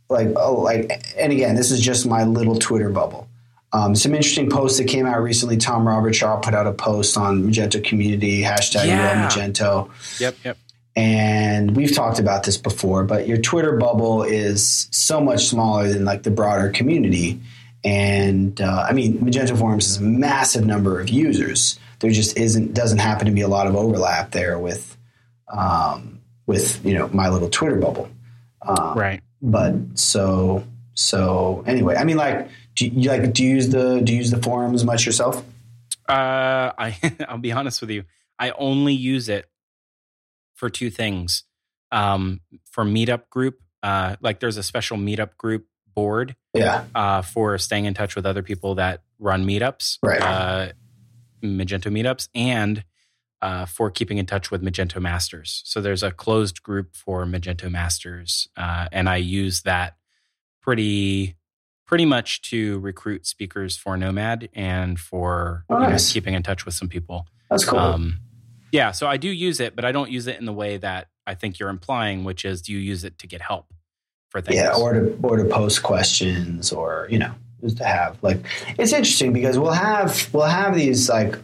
[0.09, 3.29] like, oh, like, and again, this is just my little Twitter bubble.
[3.71, 5.57] Um, some interesting posts that came out recently.
[5.57, 9.27] Tom Robertshaw put out a post on Magento community, hashtag yeah.
[9.27, 9.89] Magento.
[10.19, 10.57] Yep, yep.
[10.95, 16.05] And we've talked about this before, but your Twitter bubble is so much smaller than
[16.05, 17.41] like the broader community.
[17.83, 21.77] And uh, I mean, Magento Forums is a massive number of users.
[21.99, 24.97] There just isn't doesn't happen to be a lot of overlap there with
[25.49, 28.09] um, with you know my little Twitter bubble.
[28.61, 29.21] Um, right.
[29.41, 34.13] But so so anyway, I mean, like, do you like do you use the do
[34.13, 35.43] you use the forums much yourself?
[36.07, 38.05] Uh, I I'll be honest with you.
[38.39, 39.47] I only use it
[40.55, 41.43] for two things.
[41.91, 47.57] Um, for meetup group, uh, like there's a special meetup group board, yeah, uh, for
[47.57, 50.21] staying in touch with other people that run meetups, right?
[50.21, 50.69] Uh,
[51.43, 52.83] Magento meetups, and
[53.41, 55.61] uh, for keeping in touch with Magento Masters.
[55.65, 59.95] So there's a closed group for Magento Masters, uh, and I use that
[60.61, 61.37] pretty
[61.85, 66.09] pretty much to recruit speakers for Nomad and for nice.
[66.09, 67.27] know, keeping in touch with some people.
[67.49, 67.77] That's cool.
[67.77, 68.19] Um,
[68.75, 71.07] yeah, so I do use it, but I don't use it in the way that
[71.25, 73.67] I think you're implying, which is do you use it to get help?
[74.35, 74.57] for things.
[74.57, 78.45] Yeah, or to or to post questions, or you know, just to have like
[78.77, 81.37] it's interesting because we'll have we'll have these like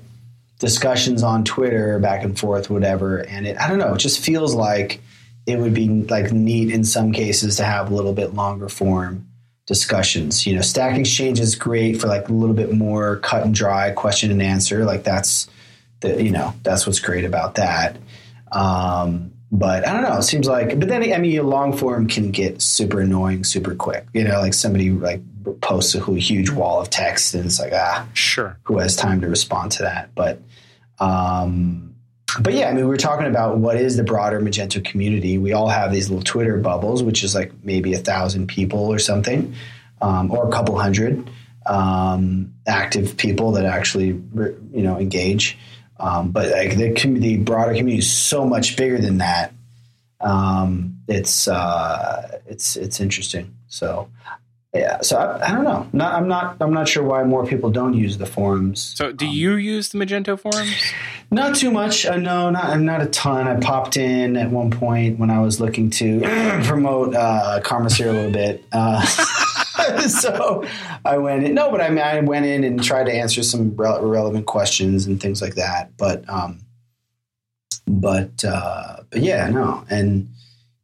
[0.60, 4.54] discussions on Twitter back and forth, whatever, and it I don't know, it just feels
[4.54, 5.02] like
[5.48, 9.26] it would be like neat in some cases to have a little bit longer form
[9.68, 10.46] discussions.
[10.46, 13.92] You know, Stack Exchange is great for like a little bit more cut and dry
[13.92, 14.84] question and answer.
[14.84, 15.50] Like that's
[16.02, 17.98] the you know that's what's great about that.
[18.52, 20.18] Um, but I don't know.
[20.18, 24.06] It seems like, but then I mean, long form can get super annoying super quick.
[24.14, 25.22] You know, like somebody like
[25.62, 29.28] posts a huge wall of text, and it's like ah, sure, who has time to
[29.28, 30.14] respond to that?
[30.16, 30.42] But
[31.00, 31.96] um,
[32.40, 35.38] but yeah, I mean, we are talking about what is the broader Magento community.
[35.38, 39.00] We all have these little Twitter bubbles, which is like maybe a thousand people or
[39.00, 39.54] something,
[40.02, 41.30] um, or a couple hundred
[41.66, 45.58] um, active people that actually you know engage.
[46.02, 49.54] Um, but like the, the broader community is so much bigger than that.
[50.20, 53.56] Um, it's uh, it's it's interesting.
[53.68, 54.10] So
[54.74, 55.88] yeah, so I, I don't know.
[55.92, 56.58] Not, I'm not.
[56.62, 58.94] I'm not sure why more people don't use the forums.
[58.96, 60.82] So, do um, you use the Magento forums?
[61.30, 62.06] Not too much.
[62.06, 63.50] Uh, no, not not a ton.
[63.50, 66.22] I popped in at one point when I was looking to
[66.64, 68.64] promote uh, Commerce Hero a little bit.
[68.72, 69.06] Uh,
[70.08, 70.66] so
[71.06, 71.54] I went in.
[71.54, 75.06] No, but I mean, I went in and tried to answer some re- relevant questions
[75.06, 75.96] and things like that.
[75.98, 76.60] But, um,
[77.88, 80.30] but, uh, but yeah, no, and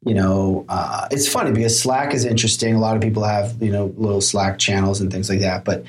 [0.06, 2.76] you know, uh, it's funny because Slack is interesting.
[2.76, 5.66] A lot of people have, you know, little Slack channels and things like that.
[5.66, 5.84] But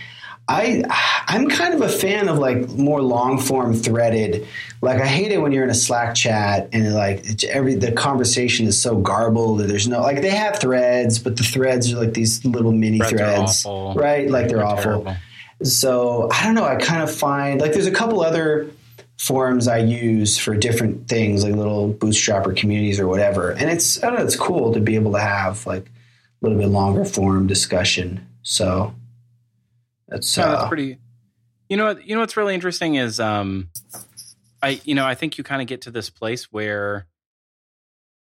[0.49, 0.83] I,
[1.27, 4.47] I'm kind of a fan of like more long form threaded.
[4.81, 8.67] Like I hate it when you're in a Slack chat and like every the conversation
[8.67, 9.61] is so garbled.
[9.61, 12.99] That there's no like they have threads, but the threads are like these little mini
[12.99, 14.31] threads, threads right?
[14.31, 14.83] Like they're, they're awful.
[14.83, 15.17] Terrible.
[15.65, 16.65] So I don't know.
[16.65, 18.71] I kind of find like there's a couple other
[19.19, 23.51] forums I use for different things, like little bootstrapper communities or whatever.
[23.51, 26.59] And it's I don't know, it's cool to be able to have like a little
[26.59, 28.27] bit longer form discussion.
[28.43, 28.95] So
[30.09, 30.99] that's, yeah, that's uh, pretty.
[31.69, 33.69] You know, you know what's really interesting is, um,
[34.63, 37.07] I you know I think you kind of get to this place where,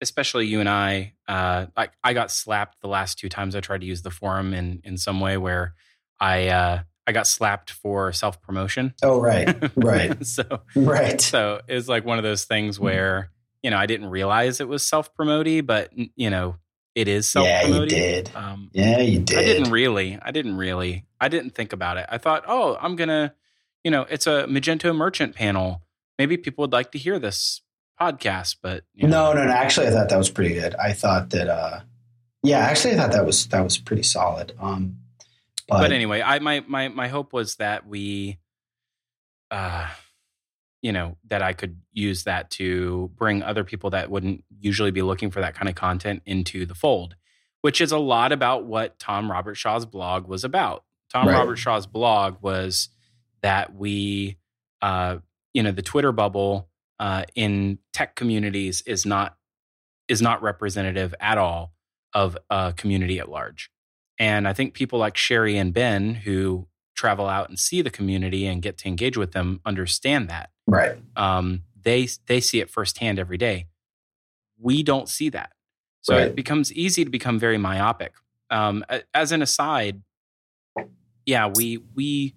[0.01, 3.83] especially you and I, uh, like I got slapped the last two times I tried
[3.83, 5.75] to use the forum in in some way where
[6.19, 8.95] I uh, I got slapped for self promotion.
[9.03, 10.25] Oh, right, right.
[10.27, 11.21] so, right.
[11.21, 13.31] So it was like one of those things where
[13.63, 16.57] you know I didn't realize it was self promoty, but you know
[16.95, 17.95] it is self promoty.
[17.95, 18.31] Yeah, you did.
[18.35, 19.39] Um, yeah, you did.
[19.39, 20.19] I didn't really.
[20.21, 21.06] I didn't really.
[21.21, 22.07] I didn't think about it.
[22.09, 23.35] I thought, oh, I'm gonna,
[23.85, 25.83] you know, it's a Magento merchant panel.
[26.19, 27.63] Maybe people would like to hear this
[28.01, 29.33] podcast, but you know.
[29.33, 29.53] no, no, no.
[29.53, 30.75] Actually, I thought that was pretty good.
[30.75, 31.81] I thought that, uh,
[32.43, 34.53] yeah, actually, I thought that was that was pretty solid.
[34.61, 34.99] Um,
[35.69, 38.39] but, but anyway, I my my my hope was that we,
[39.51, 39.89] uh,
[40.83, 45.03] you know, that I could use that to bring other people that wouldn't usually be
[45.03, 47.17] looking for that kind of content into the fold,
[47.63, 50.85] which is a lot about what Tom Robertshaw's blog was about.
[51.17, 51.39] Tom right.
[51.39, 52.91] Robertshaw's blog was
[53.43, 54.37] that we,
[54.83, 55.17] uh,
[55.55, 56.69] you know, the Twitter bubble
[57.01, 59.37] uh, in tech communities is not
[60.09, 61.73] is not representative at all
[62.13, 63.71] of a community at large.
[64.19, 68.47] And I think people like Sherrie and Ben, who travel out and see the community
[68.47, 70.51] and get to engage with them, understand that.
[70.67, 70.97] Right.
[71.17, 73.69] Um, they they see it firsthand every day.
[74.59, 75.53] We don't see that,
[76.03, 76.27] so right.
[76.29, 78.13] it becomes easy to become very myopic.
[78.51, 80.03] Um, as an aside,
[81.27, 82.35] yeah, we we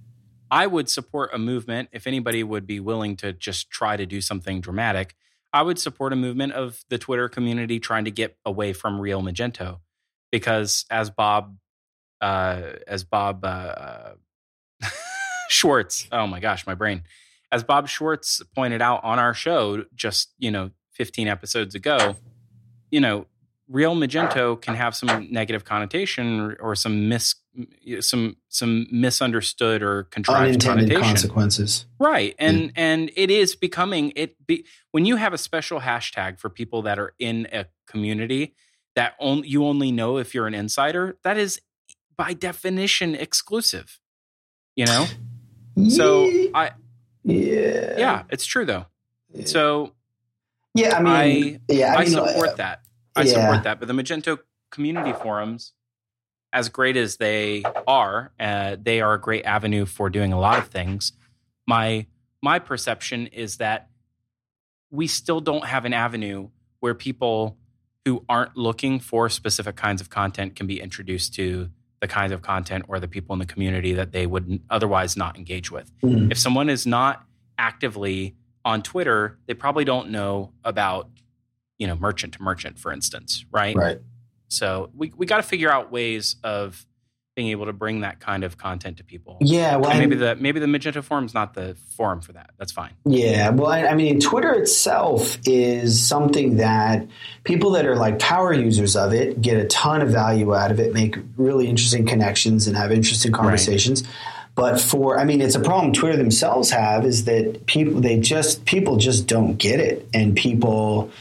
[0.52, 4.20] I would support a movement if anybody would be willing to just try to do
[4.20, 5.16] something dramatic.
[5.54, 9.22] I would support a movement of the Twitter community trying to get away from real
[9.22, 9.80] Magento
[10.32, 11.58] because as Bob
[12.22, 14.14] uh, as Bob uh,
[15.50, 16.08] Schwartz.
[16.12, 17.04] Oh my gosh, my brain.
[17.52, 22.16] As Bob Schwartz pointed out on our show just you know 15 episodes ago,
[22.92, 23.26] you know,
[23.68, 27.36] real Magento can have some negative connotation or some mis
[28.02, 31.86] some some misunderstood or contrived unintended consequences.
[32.00, 32.72] Right, and yeah.
[32.76, 34.36] and it is becoming it.
[34.46, 38.56] Be, when you have a special hashtag for people that are in a community
[38.96, 41.62] that only you only know if you're an insider, that is
[42.16, 44.00] by definition exclusive.
[44.76, 45.06] You know?
[45.88, 46.72] So I
[47.24, 47.96] Yeah.
[47.98, 48.88] Yeah, it's true though.
[49.46, 49.94] So
[50.74, 52.82] Yeah, I mean I, yeah, I, I mean, support uh, that.
[53.16, 53.34] I yeah.
[53.34, 53.80] support that.
[53.80, 54.40] But the Magento
[54.72, 55.72] community forums,
[56.52, 60.58] as great as they are, uh, they are a great avenue for doing a lot
[60.58, 61.14] of things.
[61.68, 62.08] My
[62.42, 63.90] my perception is that
[64.92, 67.58] we still don't have an avenue where people
[68.06, 72.42] who aren't looking for specific kinds of content can be introduced to the kinds of
[72.42, 75.92] content or the people in the community that they would otherwise not engage with.
[76.02, 76.32] Mm.
[76.32, 77.26] If someone is not
[77.58, 81.10] actively on Twitter, they probably don't know about,
[81.78, 83.76] you know, merchant to merchant, for instance, right?
[83.76, 84.00] Right.
[84.50, 86.86] So we we got to figure out ways of
[87.40, 89.38] being able to bring that kind of content to people.
[89.40, 92.50] Yeah, well, maybe the maybe the Magento forum is not the forum for that.
[92.58, 92.92] That's fine.
[93.06, 97.08] Yeah, well, I, I, mean, Twitter itself is something that
[97.46, 100.82] people that are like power users of it get a ton of value out of
[100.82, 104.04] it, make really interesting connections, and have interesting conversations.
[104.04, 104.12] Right.
[104.60, 108.66] But for, I mean, it's a problem Twitter themselves have is that people, they just,
[108.66, 110.06] people just don't get it.
[110.14, 111.12] And people,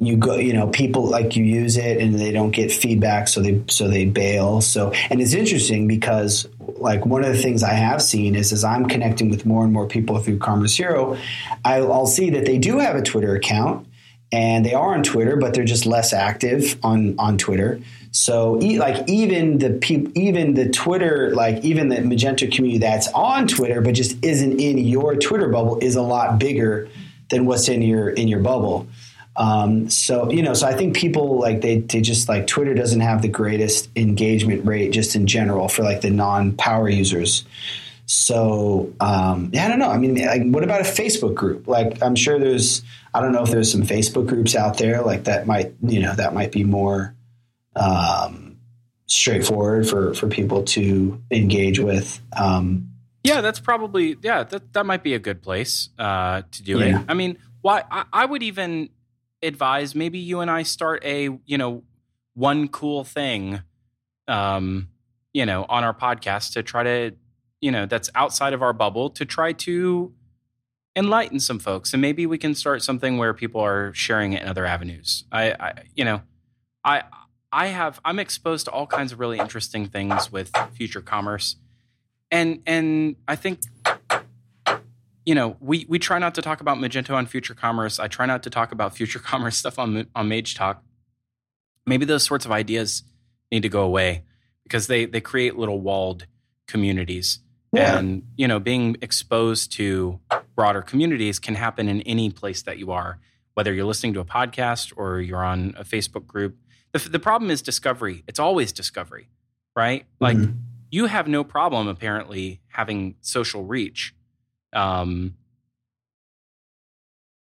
[0.00, 3.28] you go, you know, people like you use it and they don't get feedback.
[3.28, 4.60] So they, so they bail.
[4.60, 8.64] So, and it's interesting because like one of the things I have seen is as
[8.64, 11.16] I'm connecting with more and more people through Commerce Hero,
[11.64, 13.86] I'll, I'll see that they do have a Twitter account
[14.32, 17.80] and they are on Twitter, but they're just less active on, on Twitter.
[18.12, 23.46] So, like even the people, even the Twitter, like even the Magento community that's on
[23.46, 26.88] Twitter but just isn't in your Twitter bubble is a lot bigger
[27.28, 28.88] than what's in your in your bubble.
[29.36, 33.00] Um, so you know, so I think people like they they just like Twitter doesn't
[33.00, 37.44] have the greatest engagement rate just in general for like the non power users.
[38.06, 39.88] So um, yeah, I don't know.
[39.88, 41.68] I mean, like, what about a Facebook group?
[41.68, 42.82] Like, I'm sure there's.
[43.14, 46.14] I don't know if there's some Facebook groups out there like that might you know
[46.14, 47.14] that might be more
[47.80, 48.58] um,
[49.06, 52.20] straightforward for for people to engage with.
[52.36, 52.88] Um,
[53.24, 57.00] yeah, that's probably yeah that that might be a good place uh, to do yeah.
[57.00, 57.06] it.
[57.08, 58.90] I mean, why I, I would even
[59.42, 61.82] advise maybe you and I start a you know
[62.34, 63.60] one cool thing,
[64.28, 64.88] um,
[65.32, 67.12] you know, on our podcast to try to
[67.60, 70.12] you know that's outside of our bubble to try to
[70.96, 74.48] enlighten some folks and maybe we can start something where people are sharing it in
[74.48, 76.20] other avenues i, I you know
[76.84, 77.04] i
[77.52, 81.56] I have I'm exposed to all kinds of really interesting things with future commerce,
[82.30, 83.60] and and I think
[85.26, 87.98] you know we we try not to talk about Magento on future commerce.
[87.98, 90.82] I try not to talk about future commerce stuff on on Mage Talk.
[91.86, 93.02] Maybe those sorts of ideas
[93.50, 94.22] need to go away
[94.62, 96.26] because they they create little walled
[96.68, 97.40] communities.
[97.72, 97.98] Yeah.
[97.98, 100.20] And you know, being exposed to
[100.54, 103.18] broader communities can happen in any place that you are,
[103.54, 106.56] whether you're listening to a podcast or you're on a Facebook group
[106.92, 108.24] the, the problem is discovery.
[108.26, 109.28] It's always discovery,
[109.76, 110.04] right?
[110.18, 110.58] Like mm-hmm.
[110.90, 114.14] you have no problem apparently having social reach.
[114.72, 115.34] Um,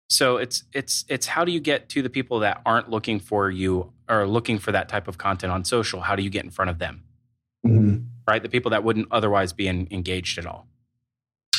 [0.09, 3.49] so it's it's it's how do you get to the people that aren't looking for
[3.49, 6.01] you or looking for that type of content on social?
[6.01, 7.03] How do you get in front of them?
[7.65, 8.03] Mm-hmm.
[8.27, 10.67] Right, the people that wouldn't otherwise be in, engaged at all.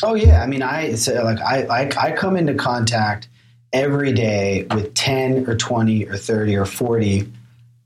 [0.03, 3.29] Oh yeah, I mean, I so like I, I I come into contact
[3.73, 7.31] every day with ten or twenty or thirty or forty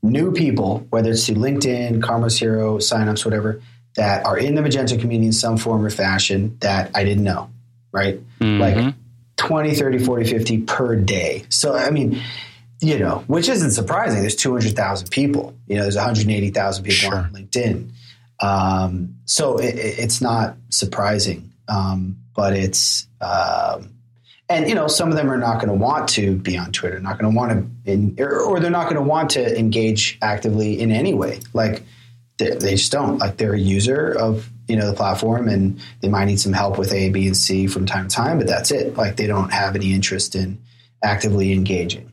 [0.03, 3.61] new people, whether it's through LinkedIn, Commerce Hero, signups, whatever,
[3.95, 7.49] that are in the Magento community in some form or fashion that I didn't know,
[7.91, 8.19] right?
[8.39, 8.59] Mm-hmm.
[8.59, 8.95] Like
[9.37, 11.45] 20, 30, 40, 50 per day.
[11.49, 12.21] So, I mean,
[12.81, 14.21] you know, which isn't surprising.
[14.21, 17.15] There's 200,000 people, you know, there's 180,000 people sure.
[17.15, 17.91] on LinkedIn.
[18.41, 23.93] Um, so it, it's not surprising, um, but it's, um,
[24.49, 26.99] and you know some of them are not going to want to be on twitter
[26.99, 30.79] not going to want to in, or, they're not going to want to engage actively
[30.79, 31.39] in any way.
[31.53, 31.83] Like
[32.37, 33.17] they, they, just don't.
[33.17, 36.77] Like they're a user of you know the platform and they might need some help
[36.77, 38.95] with a b and c from time to time but that's it.
[38.95, 40.61] Like they don't have any interest in
[41.03, 42.11] actively engaging.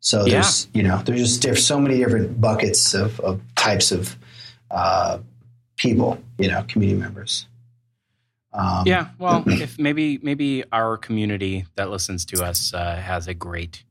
[0.00, 0.34] So yeah.
[0.34, 4.16] there's you know there's just there's so many different buckets of, of types of
[4.70, 5.18] uh,
[5.76, 7.46] people you know community members
[8.58, 13.34] um, yeah, well, if maybe maybe our community that listens to us uh, has a
[13.34, 13.84] great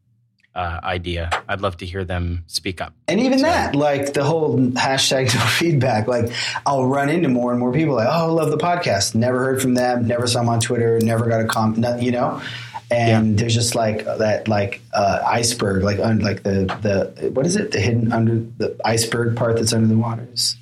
[0.53, 2.93] uh, idea, I'd love to hear them speak up.
[3.07, 6.31] And even so, that, like the whole hashtag no feedback, like
[6.65, 9.15] I'll run into more and more people like, oh, I love the podcast.
[9.15, 10.05] Never heard from them.
[10.05, 10.99] Never saw them on Twitter.
[10.99, 12.01] Never got a comment.
[12.01, 12.41] You know.
[12.89, 13.41] And yeah.
[13.41, 17.71] there's just like that, like uh, iceberg, like un, like the the what is it?
[17.71, 20.55] The hidden under the iceberg part that's under the waters.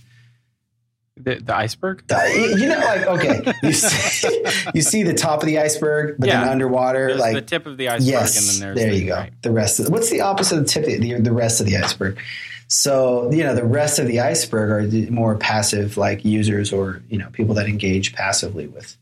[1.26, 2.04] The, the iceberg?
[2.10, 6.42] You know, like okay, you see, you see the top of the iceberg, but yeah.
[6.42, 9.08] then underwater, There's like the tip of the iceberg, yes, and then there the, you
[9.08, 9.16] go.
[9.16, 9.34] Right.
[9.42, 10.86] The rest of what's the opposite of the tip?
[10.86, 12.20] The, the rest of the iceberg.
[12.68, 17.02] So you know, the rest of the iceberg are the more passive, like users or
[17.10, 18.96] you know people that engage passively with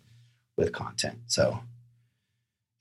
[0.57, 1.17] with content.
[1.27, 1.59] So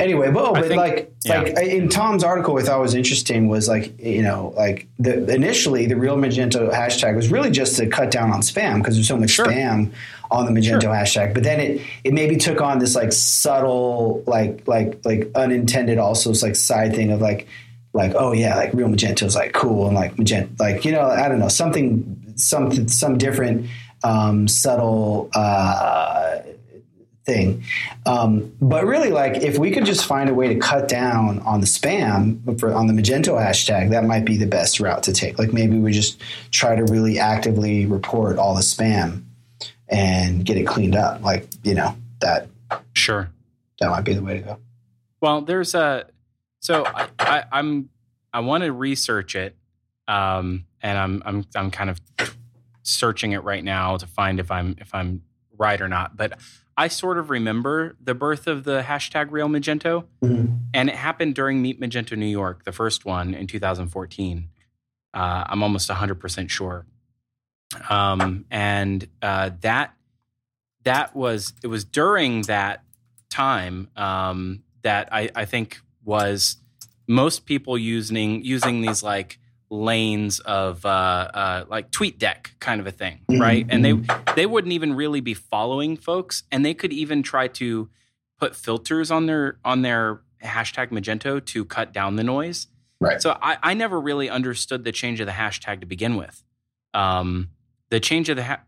[0.03, 1.40] anyway, but, but think, like yeah.
[1.40, 5.86] like in Tom's article, I thought was interesting was like you know like the initially
[5.86, 9.16] the real Magento hashtag was really just to cut down on spam because there's so
[9.16, 9.46] much sure.
[9.46, 9.92] spam
[10.30, 10.92] on the Magento sure.
[10.92, 11.34] hashtag.
[11.34, 16.30] But then it it maybe took on this like subtle like like like unintended also
[16.30, 17.46] this like side thing of like
[17.92, 21.03] like oh yeah like real Magento is like cool and like Magento like you know
[21.03, 23.68] I don't know something something some different
[24.05, 25.30] um, subtle.
[25.34, 26.32] Uh,
[27.24, 27.64] thing.
[28.06, 31.60] Um, but really, like if we could just find a way to cut down on
[31.60, 35.38] the spam for, on the Magento hashtag, that might be the best route to take.
[35.38, 36.20] Like maybe we just
[36.50, 39.22] try to really actively report all the spam
[39.88, 41.22] and get it cleaned up.
[41.22, 42.48] Like you know that.
[42.94, 43.30] Sure.
[43.80, 44.58] That might be the way to go.
[45.20, 46.06] Well, there's a
[46.60, 47.90] so I, I, I'm
[48.32, 49.56] I want to research it,
[50.08, 52.00] um, and I'm I'm I'm kind of
[52.82, 55.22] searching it right now to find if I'm if I'm
[55.58, 56.16] right or not.
[56.16, 56.38] But
[56.76, 60.54] I sort of remember the birth of the hashtag Real Magento, mm-hmm.
[60.72, 64.48] and it happened during Meet Magento New York, the first one in 2014.
[65.14, 66.86] Uh, I'm almost 100 percent sure,
[67.90, 69.94] um, and uh, that
[70.84, 72.82] that was it was during that
[73.30, 76.56] time um, that I, I think was
[77.06, 79.38] most people using using these like
[79.72, 83.40] lanes of uh, uh, like TweetDeck kind of a thing, mm-hmm.
[83.40, 83.66] right?
[83.68, 84.34] And they mm-hmm.
[84.36, 87.88] they wouldn't even really be following folks, and they could even try to
[88.38, 92.68] put filters on their on their hashtag Magento to cut down the noise.
[93.00, 93.20] Right.
[93.20, 96.44] So I, I never really understood the change of the hashtag to begin with.
[96.94, 97.48] Um,
[97.90, 98.62] the change of the ha-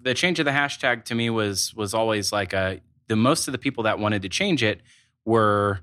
[0.00, 3.52] the change of the hashtag to me was was always like a the most of
[3.52, 4.82] the people that wanted to change it
[5.24, 5.80] were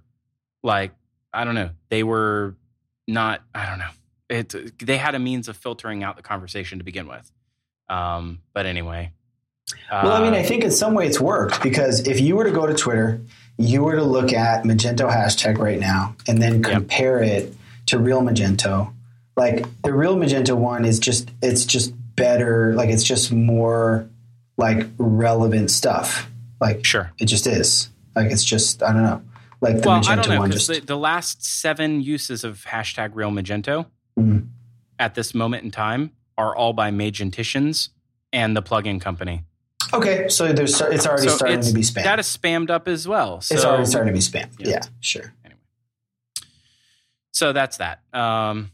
[0.64, 0.91] like
[1.34, 2.55] I don't know they were
[3.07, 3.89] not I don't know
[4.32, 7.32] it, they had a means of filtering out the conversation to begin with.
[7.90, 9.12] Um, but anyway.
[9.92, 12.46] well, I mean, I uh, think in some way it's worked because if you were
[12.46, 13.22] to go to Twitter,
[13.58, 17.44] you were to look at Magento hashtag right now and then compare yep.
[17.44, 17.56] it
[17.88, 18.94] to real Magento.
[19.36, 22.74] Like the real Magento one is just, it's just better.
[22.74, 24.08] Like it's just more
[24.58, 26.30] like relevant stuff.
[26.60, 27.12] Like, sure.
[27.20, 27.90] It just is.
[28.16, 29.22] Like it's just, I don't know.
[29.62, 30.68] Like the well, Magento I don't know, one just.
[30.68, 33.86] The, the last seven uses of hashtag real Magento
[34.22, 34.48] mm-hmm.
[35.00, 37.90] at this moment in time are all by Magenticians
[38.34, 39.44] and the plugin company.
[39.94, 42.04] Okay, so there's it's already so starting it's, to be spammed.
[42.04, 43.42] That is spammed up as well.
[43.42, 44.54] So, it's already starting to be spammed.
[44.60, 45.34] Yeah, yeah sure.
[45.44, 45.60] Anyway,
[47.34, 48.02] so that's that.
[48.14, 48.72] Um,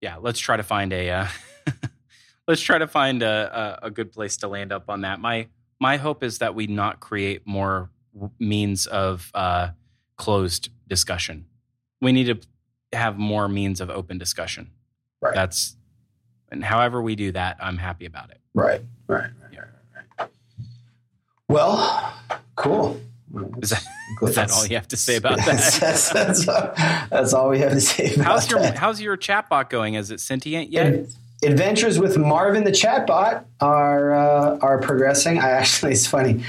[0.00, 1.28] yeah, let's try to find a uh,
[2.48, 5.20] let's try to find a, a, a good place to land up on that.
[5.20, 5.48] My
[5.80, 7.90] my hope is that we not create more
[8.38, 9.70] means of uh,
[10.16, 11.46] closed discussion.
[12.00, 14.70] We need to have more means of open discussion.
[15.22, 15.34] Right.
[15.34, 15.76] That's
[16.50, 18.38] and however we do that, I'm happy about it.
[18.52, 18.82] Right.
[19.06, 19.22] Right.
[19.22, 19.30] Right.
[19.52, 19.64] Yeah.
[20.18, 20.28] right.
[21.48, 22.14] Well,
[22.56, 23.00] cool.
[23.62, 23.82] Is that,
[24.20, 25.46] is that all you have to say about that?
[25.80, 28.76] That's, that's, that's, all we have to say about how's your that.
[28.76, 29.94] How's your chatbot going?
[29.94, 31.06] Is it sentient yet?
[31.42, 35.38] Adventures with Marvin the chatbot are uh, are progressing.
[35.38, 36.44] I actually, it's funny.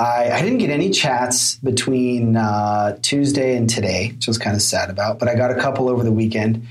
[0.00, 4.56] I, I didn't get any chats between uh, Tuesday and today, which I was kind
[4.56, 6.66] of sad about, but I got a couple over the weekend.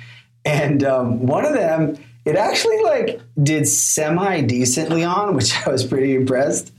[0.45, 5.83] And um, one of them, it actually like did semi decently on, which I was
[5.83, 6.71] pretty impressed.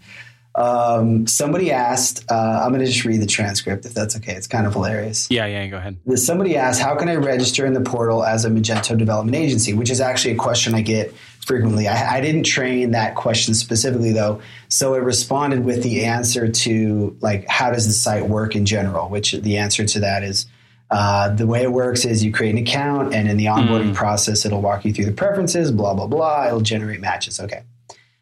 [0.56, 4.34] Um, somebody asked, uh, I'm going to just read the transcript if that's okay.
[4.34, 5.28] It's kind of hilarious.
[5.28, 5.98] Yeah, yeah, go ahead.
[6.14, 9.72] Somebody asked, How can I register in the portal as a Magento development agency?
[9.72, 11.12] Which is actually a question I get
[11.44, 11.88] frequently.
[11.88, 14.42] I, I didn't train that question specifically though.
[14.68, 19.08] So it responded with the answer to, like, how does the site work in general?
[19.08, 20.46] Which the answer to that is,
[20.94, 23.94] uh, the way it works is you create an account, and in the onboarding mm.
[23.94, 26.46] process, it'll walk you through the preferences, blah, blah, blah.
[26.46, 27.40] It'll generate matches.
[27.40, 27.64] Okay.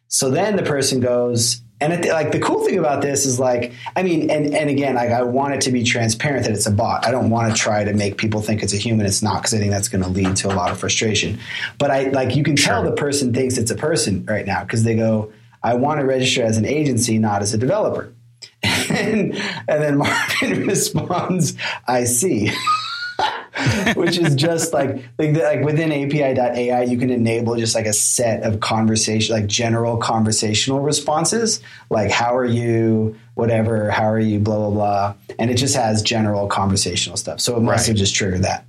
[0.07, 4.01] So then the person goes, and like the cool thing about this is like, I
[4.01, 7.05] mean, and and again, like I want it to be transparent that it's a bot.
[7.05, 9.05] I don't want to try to make people think it's a human.
[9.05, 11.37] It's not because I think that's going to lead to a lot of frustration.
[11.77, 12.73] But I like you can sure.
[12.73, 16.07] tell the person thinks it's a person right now because they go, I want to
[16.07, 18.11] register as an agency, not as a developer.
[19.03, 19.33] And,
[19.67, 21.55] and then Marvin responds,
[21.87, 22.51] I see.
[23.95, 28.43] which is just like like, like within API.ai, you can enable just like a set
[28.43, 34.57] of conversation, like general conversational responses, like how are you, whatever, how are you, blah
[34.57, 37.39] blah blah, and it just has general conversational stuff.
[37.39, 37.87] So it must right.
[37.89, 38.65] have just triggered that.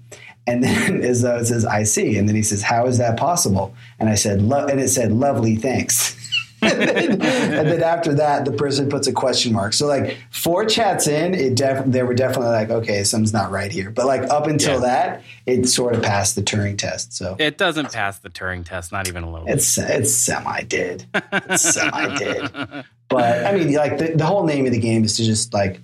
[0.46, 2.18] And then as though it says, I see.
[2.18, 3.74] And then he says, How is that possible?
[3.98, 6.20] And I said, and it said, Lovely, thanks.
[6.64, 9.72] and, then, and, then, after that, the person puts a question mark.
[9.72, 13.70] So like four chats in, it def- they were definitely like, okay, something's not right
[13.70, 13.90] here.
[13.90, 14.86] But like up until yeah.
[14.86, 17.12] that, it sort of passed the Turing test.
[17.12, 19.48] So it doesn't pass the Turing test, not even a little.
[19.48, 21.06] It's it's semi did.
[21.32, 22.84] It's semi did.
[23.08, 25.80] But I mean, like the, the whole name of the game is to just like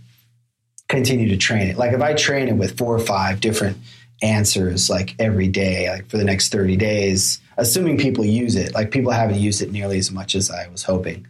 [0.89, 1.77] continue to train it.
[1.77, 3.77] Like if I train it with four or five different
[4.23, 8.75] answers like every day, like for the next 30 days, assuming people use it.
[8.75, 11.27] Like people haven't used it nearly as much as I was hoping.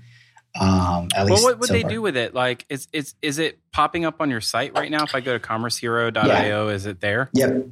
[0.61, 1.91] Um, at least well, what would so they far.
[1.91, 2.35] do with it?
[2.35, 5.05] Like, is, is, is it popping up on your site right now?
[5.05, 6.75] If I go to commercehero.io, yeah.
[6.75, 7.31] is it there?
[7.35, 7.67] Yep.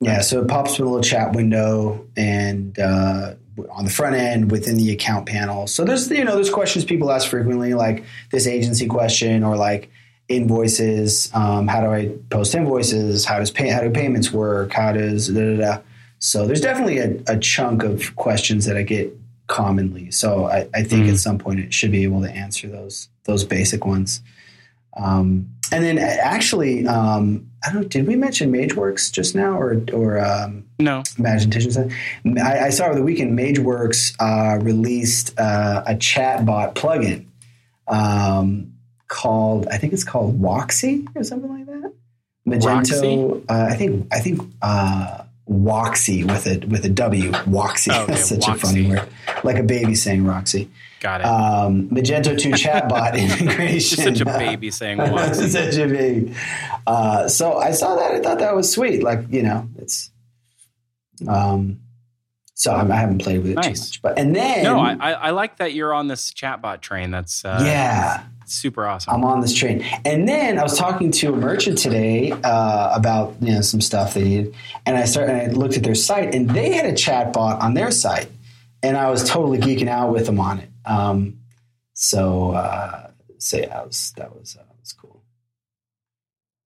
[0.00, 0.20] Yeah.
[0.20, 3.34] So it pops in a little chat window and, uh,
[3.70, 5.66] on the front end within the account panel.
[5.66, 9.90] So there's you know there's questions people ask frequently like this agency question or like
[10.30, 11.30] invoices.
[11.34, 13.24] Um, how do I post invoices?
[13.24, 14.72] How does pay, how do payments work?
[14.72, 15.78] How does da, da, da.
[16.20, 19.12] so there's definitely a, a, chunk of questions that I get
[19.48, 20.10] commonly.
[20.12, 21.12] So I, I think mm.
[21.12, 24.22] at some point it should be able to answer those those basic ones.
[24.96, 27.88] Um, and then actually, um, I don't.
[27.88, 31.02] Did we mention MageWorx just now, or or um, no?
[31.18, 31.92] Imagination.
[32.38, 37.26] I, I saw over the weekend MageWorx uh, released uh, a chatbot plugin
[37.86, 38.72] um,
[39.10, 39.66] called.
[39.68, 41.92] I think it's called Woxy or something like that.
[42.46, 43.44] Magento.
[43.50, 44.06] Uh, I think.
[44.10, 44.40] I think.
[44.62, 47.32] Uh, Woxy with a with a W.
[47.32, 47.88] Woxy.
[47.92, 48.12] Oh, okay.
[48.12, 48.54] That's such Woxy.
[48.54, 49.08] a funny word.
[49.42, 50.70] Like a baby saying Roxy.
[51.00, 51.24] Got it.
[51.24, 54.04] Um, Magento 2 chatbot integration.
[54.04, 55.48] such a baby saying Woxy.
[55.48, 56.34] such a baby.
[56.86, 58.12] Uh, so I saw that.
[58.12, 59.02] I thought that was sweet.
[59.02, 60.10] Like you know, it's.
[61.26, 61.80] Um,
[62.60, 63.64] so I haven't played with it nice.
[63.64, 67.10] too much, but and then no, I, I like that you're on this chatbot train.
[67.10, 69.14] That's uh, yeah, super awesome.
[69.14, 69.82] I'm on this train.
[70.04, 74.12] And then I was talking to a merchant today uh, about you know some stuff
[74.12, 74.54] they needed,
[74.84, 77.72] and I started and I looked at their site, and they had a chatbot on
[77.72, 78.28] their site,
[78.82, 80.68] and I was totally geeking out with them on it.
[80.84, 81.38] Um,
[81.94, 83.08] so uh,
[83.38, 85.22] so yeah, that was that was uh, was cool.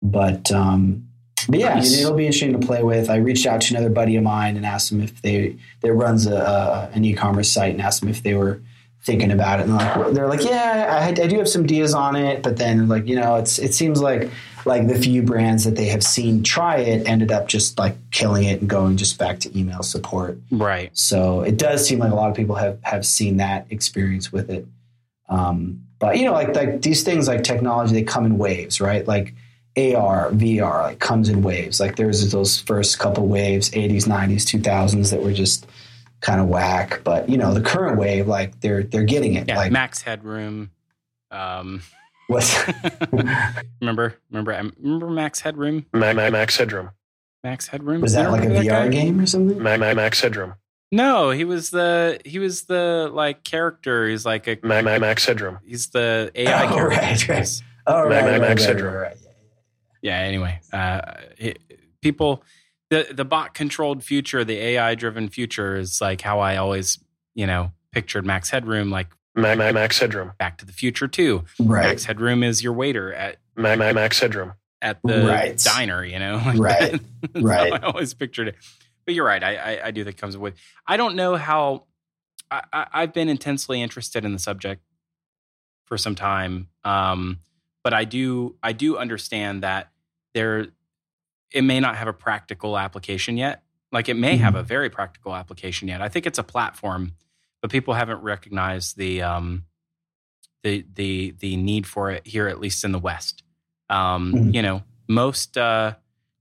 [0.03, 1.07] But um,
[1.49, 1.79] but yeah.
[1.79, 3.11] It'll be interesting to play with.
[3.11, 6.27] I reached out to another buddy of mine and asked him if they that runs
[6.27, 8.61] a, a, an e-commerce site and asked him if they were
[9.03, 9.65] thinking about it.
[9.65, 12.89] And like they're like yeah I, I, do have some ideas on it but then
[12.89, 14.31] like you know it's it seems like
[14.65, 18.45] like the few brands that they have seen try it ended up just like killing
[18.45, 20.39] it and going just back to email support.
[20.51, 20.91] Right.
[20.97, 24.49] So it does seem like a lot of people have have seen that experience with
[24.49, 24.67] it.
[25.29, 29.07] Um, but you know like like these things like technology they come in waves right?
[29.07, 29.35] Like
[29.77, 31.81] AR, VR, like comes in waves.
[31.81, 35.67] Like there's those first couple waves, 80s, 90s, 2000s that were just
[36.21, 37.03] kind of whack.
[37.05, 39.49] But you know, the current wave, like they're they're getting it.
[39.49, 40.71] Yeah, like max headroom.
[41.31, 41.83] Um,
[42.29, 42.57] what's
[43.81, 45.87] remember remember remember max headroom?
[45.93, 46.91] Max, max headroom.
[47.43, 48.01] Max headroom.
[48.01, 48.89] Was that like a VR guy?
[48.89, 49.63] game or something?
[49.63, 50.55] Max, max headroom.
[50.93, 54.09] No, he was the he was the like character.
[54.09, 55.59] He's like a Max, max headroom.
[55.65, 57.01] He's the AI oh, character.
[57.01, 57.63] Right, right.
[57.87, 58.95] Oh, right, max, max right, headroom.
[58.95, 59.17] Right,
[60.05, 60.27] yeah, yeah.
[60.27, 61.01] Anyway, uh,
[61.39, 61.59] it,
[62.03, 62.45] people
[62.91, 66.99] the the bot controlled future, the AI driven future is like how I always,
[67.35, 70.33] you know, pictured Max Headroom like Max, Max Headroom.
[70.39, 71.45] Back to the Future too.
[71.59, 71.87] Right.
[71.87, 74.53] Max Headroom is your waiter at Max, Max Headroom
[74.83, 75.59] at the right.
[75.59, 76.05] diner.
[76.05, 77.01] You know, like right,
[77.35, 77.73] right.
[77.73, 78.57] I always pictured it.
[79.07, 79.43] But you're right.
[79.43, 80.55] I, I, I do think comes with.
[80.87, 81.85] I don't know how.
[82.51, 84.83] I, I, I've been intensely interested in the subject
[85.87, 87.41] for some time, um,
[87.83, 89.91] but I do I do understand that
[90.35, 90.67] there
[91.55, 93.63] it may not have a practical application yet.
[93.93, 94.43] Like it may mm-hmm.
[94.43, 96.03] have a very practical application yet.
[96.03, 97.13] I think it's a platform,
[97.63, 99.65] but people haven't recognized the um,
[100.65, 103.45] the the the need for it here, at least in the West.
[103.89, 104.51] Um, mm-hmm.
[104.51, 105.95] You know, most uh,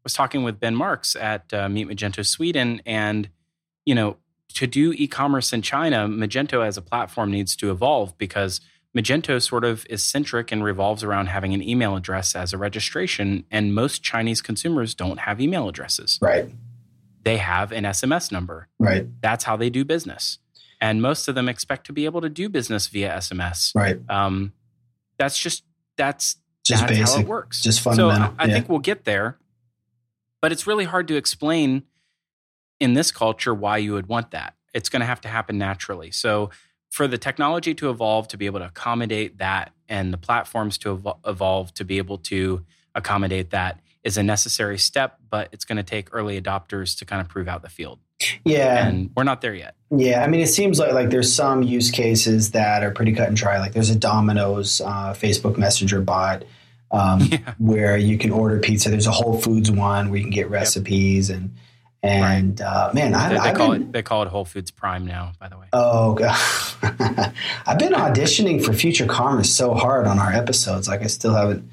[0.03, 3.29] was talking with Ben Marks at uh, Meet Magento Sweden, and
[3.85, 4.17] you know,
[4.55, 8.61] to do e-commerce in China, Magento as a platform needs to evolve because
[8.95, 13.43] Magento sort of is centric and revolves around having an email address as a registration,
[13.49, 16.19] and most Chinese consumers don't have email addresses.
[16.21, 16.49] Right.
[17.23, 18.67] They have an SMS number.
[18.77, 19.07] Right.
[19.21, 20.37] That's how they do business.
[20.79, 23.73] And most of them expect to be able to do business via SMS.
[23.73, 23.97] Right.
[24.09, 24.53] Um,
[25.17, 25.63] that's just
[25.97, 27.15] that's just that's basic.
[27.15, 27.61] how it works.
[27.61, 28.27] Just fundamental.
[28.29, 28.53] So I, I yeah.
[28.53, 29.37] think we'll get there,
[30.41, 31.83] but it's really hard to explain
[32.79, 34.55] in this culture why you would want that.
[34.73, 36.11] It's going to have to happen naturally.
[36.11, 36.49] So
[36.93, 40.91] for the technology to evolve to be able to accommodate that and the platforms to
[40.91, 42.63] ev- evolve to be able to
[42.93, 47.19] accommodate that is a necessary step, but it's going to take early adopters to kind
[47.19, 47.97] of prove out the field.
[48.45, 48.85] Yeah.
[48.85, 49.73] And we're not there yet.
[49.89, 50.23] Yeah.
[50.23, 53.35] I mean, it seems like, like there's some use cases that are pretty cut and
[53.35, 53.57] dry.
[53.57, 56.43] Like there's a Domino's uh, Facebook Messenger bot
[56.91, 57.55] um, yeah.
[57.57, 58.91] where you can order pizza.
[58.91, 61.39] There's a Whole Foods one where you can get recipes yep.
[61.39, 61.55] and
[62.03, 62.67] and right.
[62.67, 65.31] uh, man, I, they, they call been, it they call it Whole Foods Prime now.
[65.39, 65.67] By the way.
[65.71, 66.37] Oh, God.
[67.65, 70.89] I've been auditioning for Future Commerce so hard on our episodes.
[70.89, 71.69] Like I still haven't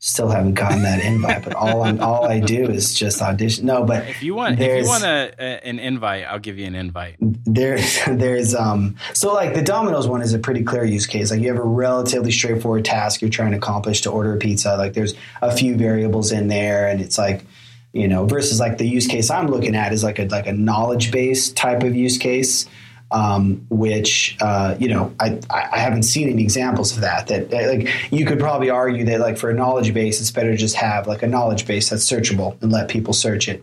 [0.00, 1.42] still haven't gotten that invite.
[1.42, 3.66] But all I'm all I do is just audition.
[3.66, 6.66] No, but if you want if you want a, a, an invite, I'll give you
[6.66, 7.16] an invite.
[7.20, 11.30] There's there's um so like the Domino's one is a pretty clear use case.
[11.30, 14.76] Like you have a relatively straightforward task you're trying to accomplish to order a pizza.
[14.76, 17.44] Like there's a few variables in there, and it's like
[17.92, 20.52] you know, versus like the use case I'm looking at is like a like a
[20.52, 22.66] knowledge base type of use case,
[23.10, 27.28] um, which uh, you know I I haven't seen any examples of that.
[27.28, 30.56] That like you could probably argue that like for a knowledge base, it's better to
[30.56, 33.62] just have like a knowledge base that's searchable and let people search it.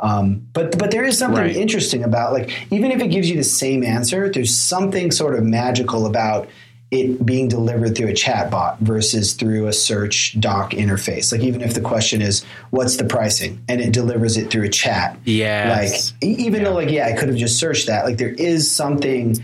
[0.00, 1.54] Um, but but there is something Right.
[1.56, 5.44] interesting about like even if it gives you the same answer, there's something sort of
[5.44, 6.48] magical about
[6.90, 11.30] it being delivered through a chat bot versus through a search doc interface.
[11.30, 14.68] Like even if the question is what's the pricing and it delivers it through a
[14.68, 15.16] chat.
[15.24, 15.76] Yeah.
[15.78, 18.04] Like even though like yeah, I could have just searched that.
[18.04, 19.36] Like there is something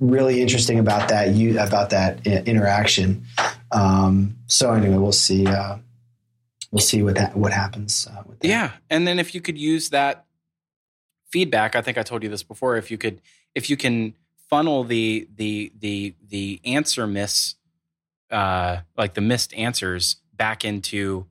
[0.00, 3.24] really interesting about that you about that interaction.
[3.70, 5.46] Um, so anyway, we'll see.
[5.46, 5.78] Uh,
[6.70, 8.06] we'll see what that what happens.
[8.06, 8.48] Uh, with that.
[8.48, 10.24] Yeah, and then if you could use that
[11.30, 12.76] feedback, I think I told you this before.
[12.76, 13.20] If you could,
[13.54, 14.14] if you can
[14.54, 17.56] funnel the the the the answer miss,
[18.30, 21.26] uh, like the missed answers back into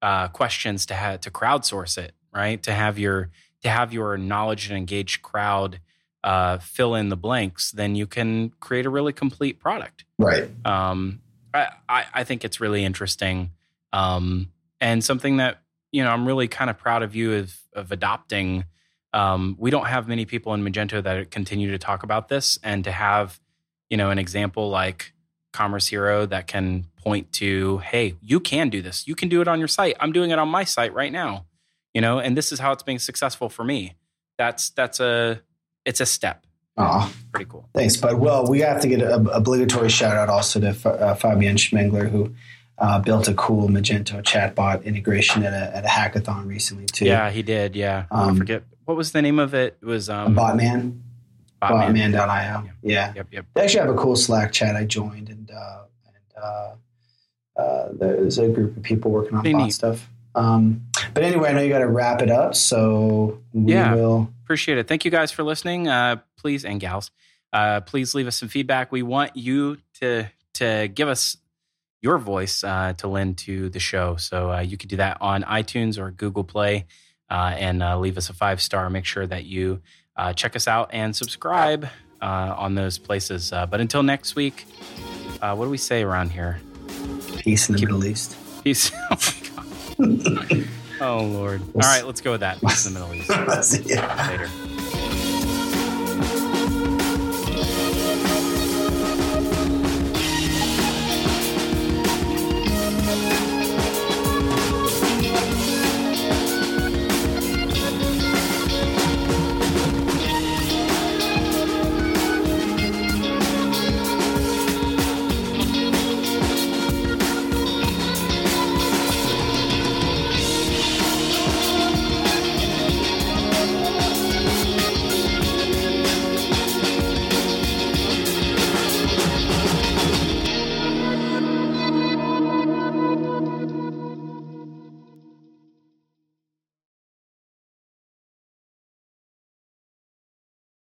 [0.00, 2.62] uh, questions to have to crowdsource it, right?
[2.62, 3.30] To have your
[3.62, 5.80] to have your knowledge and engaged crowd
[6.22, 10.48] uh, fill in the blanks, then you can create a really complete product Right.
[10.64, 11.20] um,
[11.54, 13.50] I, I, I think it's really interesting
[13.92, 14.50] um,
[14.80, 18.64] and something that you know I'm really kind of proud of you of, of adopting.
[19.12, 22.84] Um, we don't have many people in Magento that continue to talk about this, and
[22.84, 23.40] to have
[23.90, 25.12] you know an example like
[25.52, 29.06] Commerce Hero that can point to, hey, you can do this.
[29.08, 29.96] You can do it on your site.
[29.98, 31.46] I'm doing it on my site right now.
[31.94, 33.94] You know, and this is how it's being successful for me.
[34.36, 35.40] That's that's a
[35.84, 36.44] it's a step.
[36.76, 37.68] Aw, Pretty cool.
[37.74, 38.14] thanks, bud.
[38.20, 42.08] Well, we have to get an obligatory shout out also to F- uh, Fabian Schmengler,
[42.08, 42.32] who
[42.78, 47.06] uh, built a cool Magento chatbot integration at a, at a hackathon recently too.
[47.06, 47.74] Yeah, he did.
[47.74, 49.76] Yeah, I Um, forget what was the name of it.
[49.82, 50.98] It was um, Botman,
[51.60, 51.92] Botman.
[52.14, 52.70] Botman.io.
[52.82, 53.12] Yeah.
[53.14, 53.46] Yep, yep.
[53.52, 58.38] They actually have a cool Slack chat I joined, and, uh, and uh, uh, there's
[58.38, 60.08] a group of people working on Pretty bot stuff.
[60.34, 63.94] Um, but anyway, I know you got to wrap it up, so we Yeah.
[63.94, 64.32] will.
[64.44, 64.88] Appreciate it.
[64.88, 65.86] Thank you guys for listening.
[65.86, 67.10] Uh, please and gals,
[67.52, 68.90] uh, please leave us some feedback.
[68.90, 71.36] We want you to to give us
[72.00, 74.16] your voice uh, to lend to the show.
[74.16, 76.86] So uh, you could do that on iTunes or Google Play,
[77.30, 78.88] uh, and uh, leave us a five star.
[78.90, 79.80] Make sure that you
[80.16, 81.86] uh, check us out and subscribe
[82.20, 83.52] uh, on those places.
[83.52, 84.64] Uh, but until next week,
[85.42, 86.60] uh, what do we say around here?
[87.38, 88.36] Peace in the Keep- Middle East.
[88.64, 88.90] Peace.
[90.00, 90.68] Oh my god.
[91.00, 91.60] oh Lord.
[91.74, 92.60] All right, let's go with that.
[92.60, 93.28] Peace in the Middle East.
[94.28, 94.48] Later.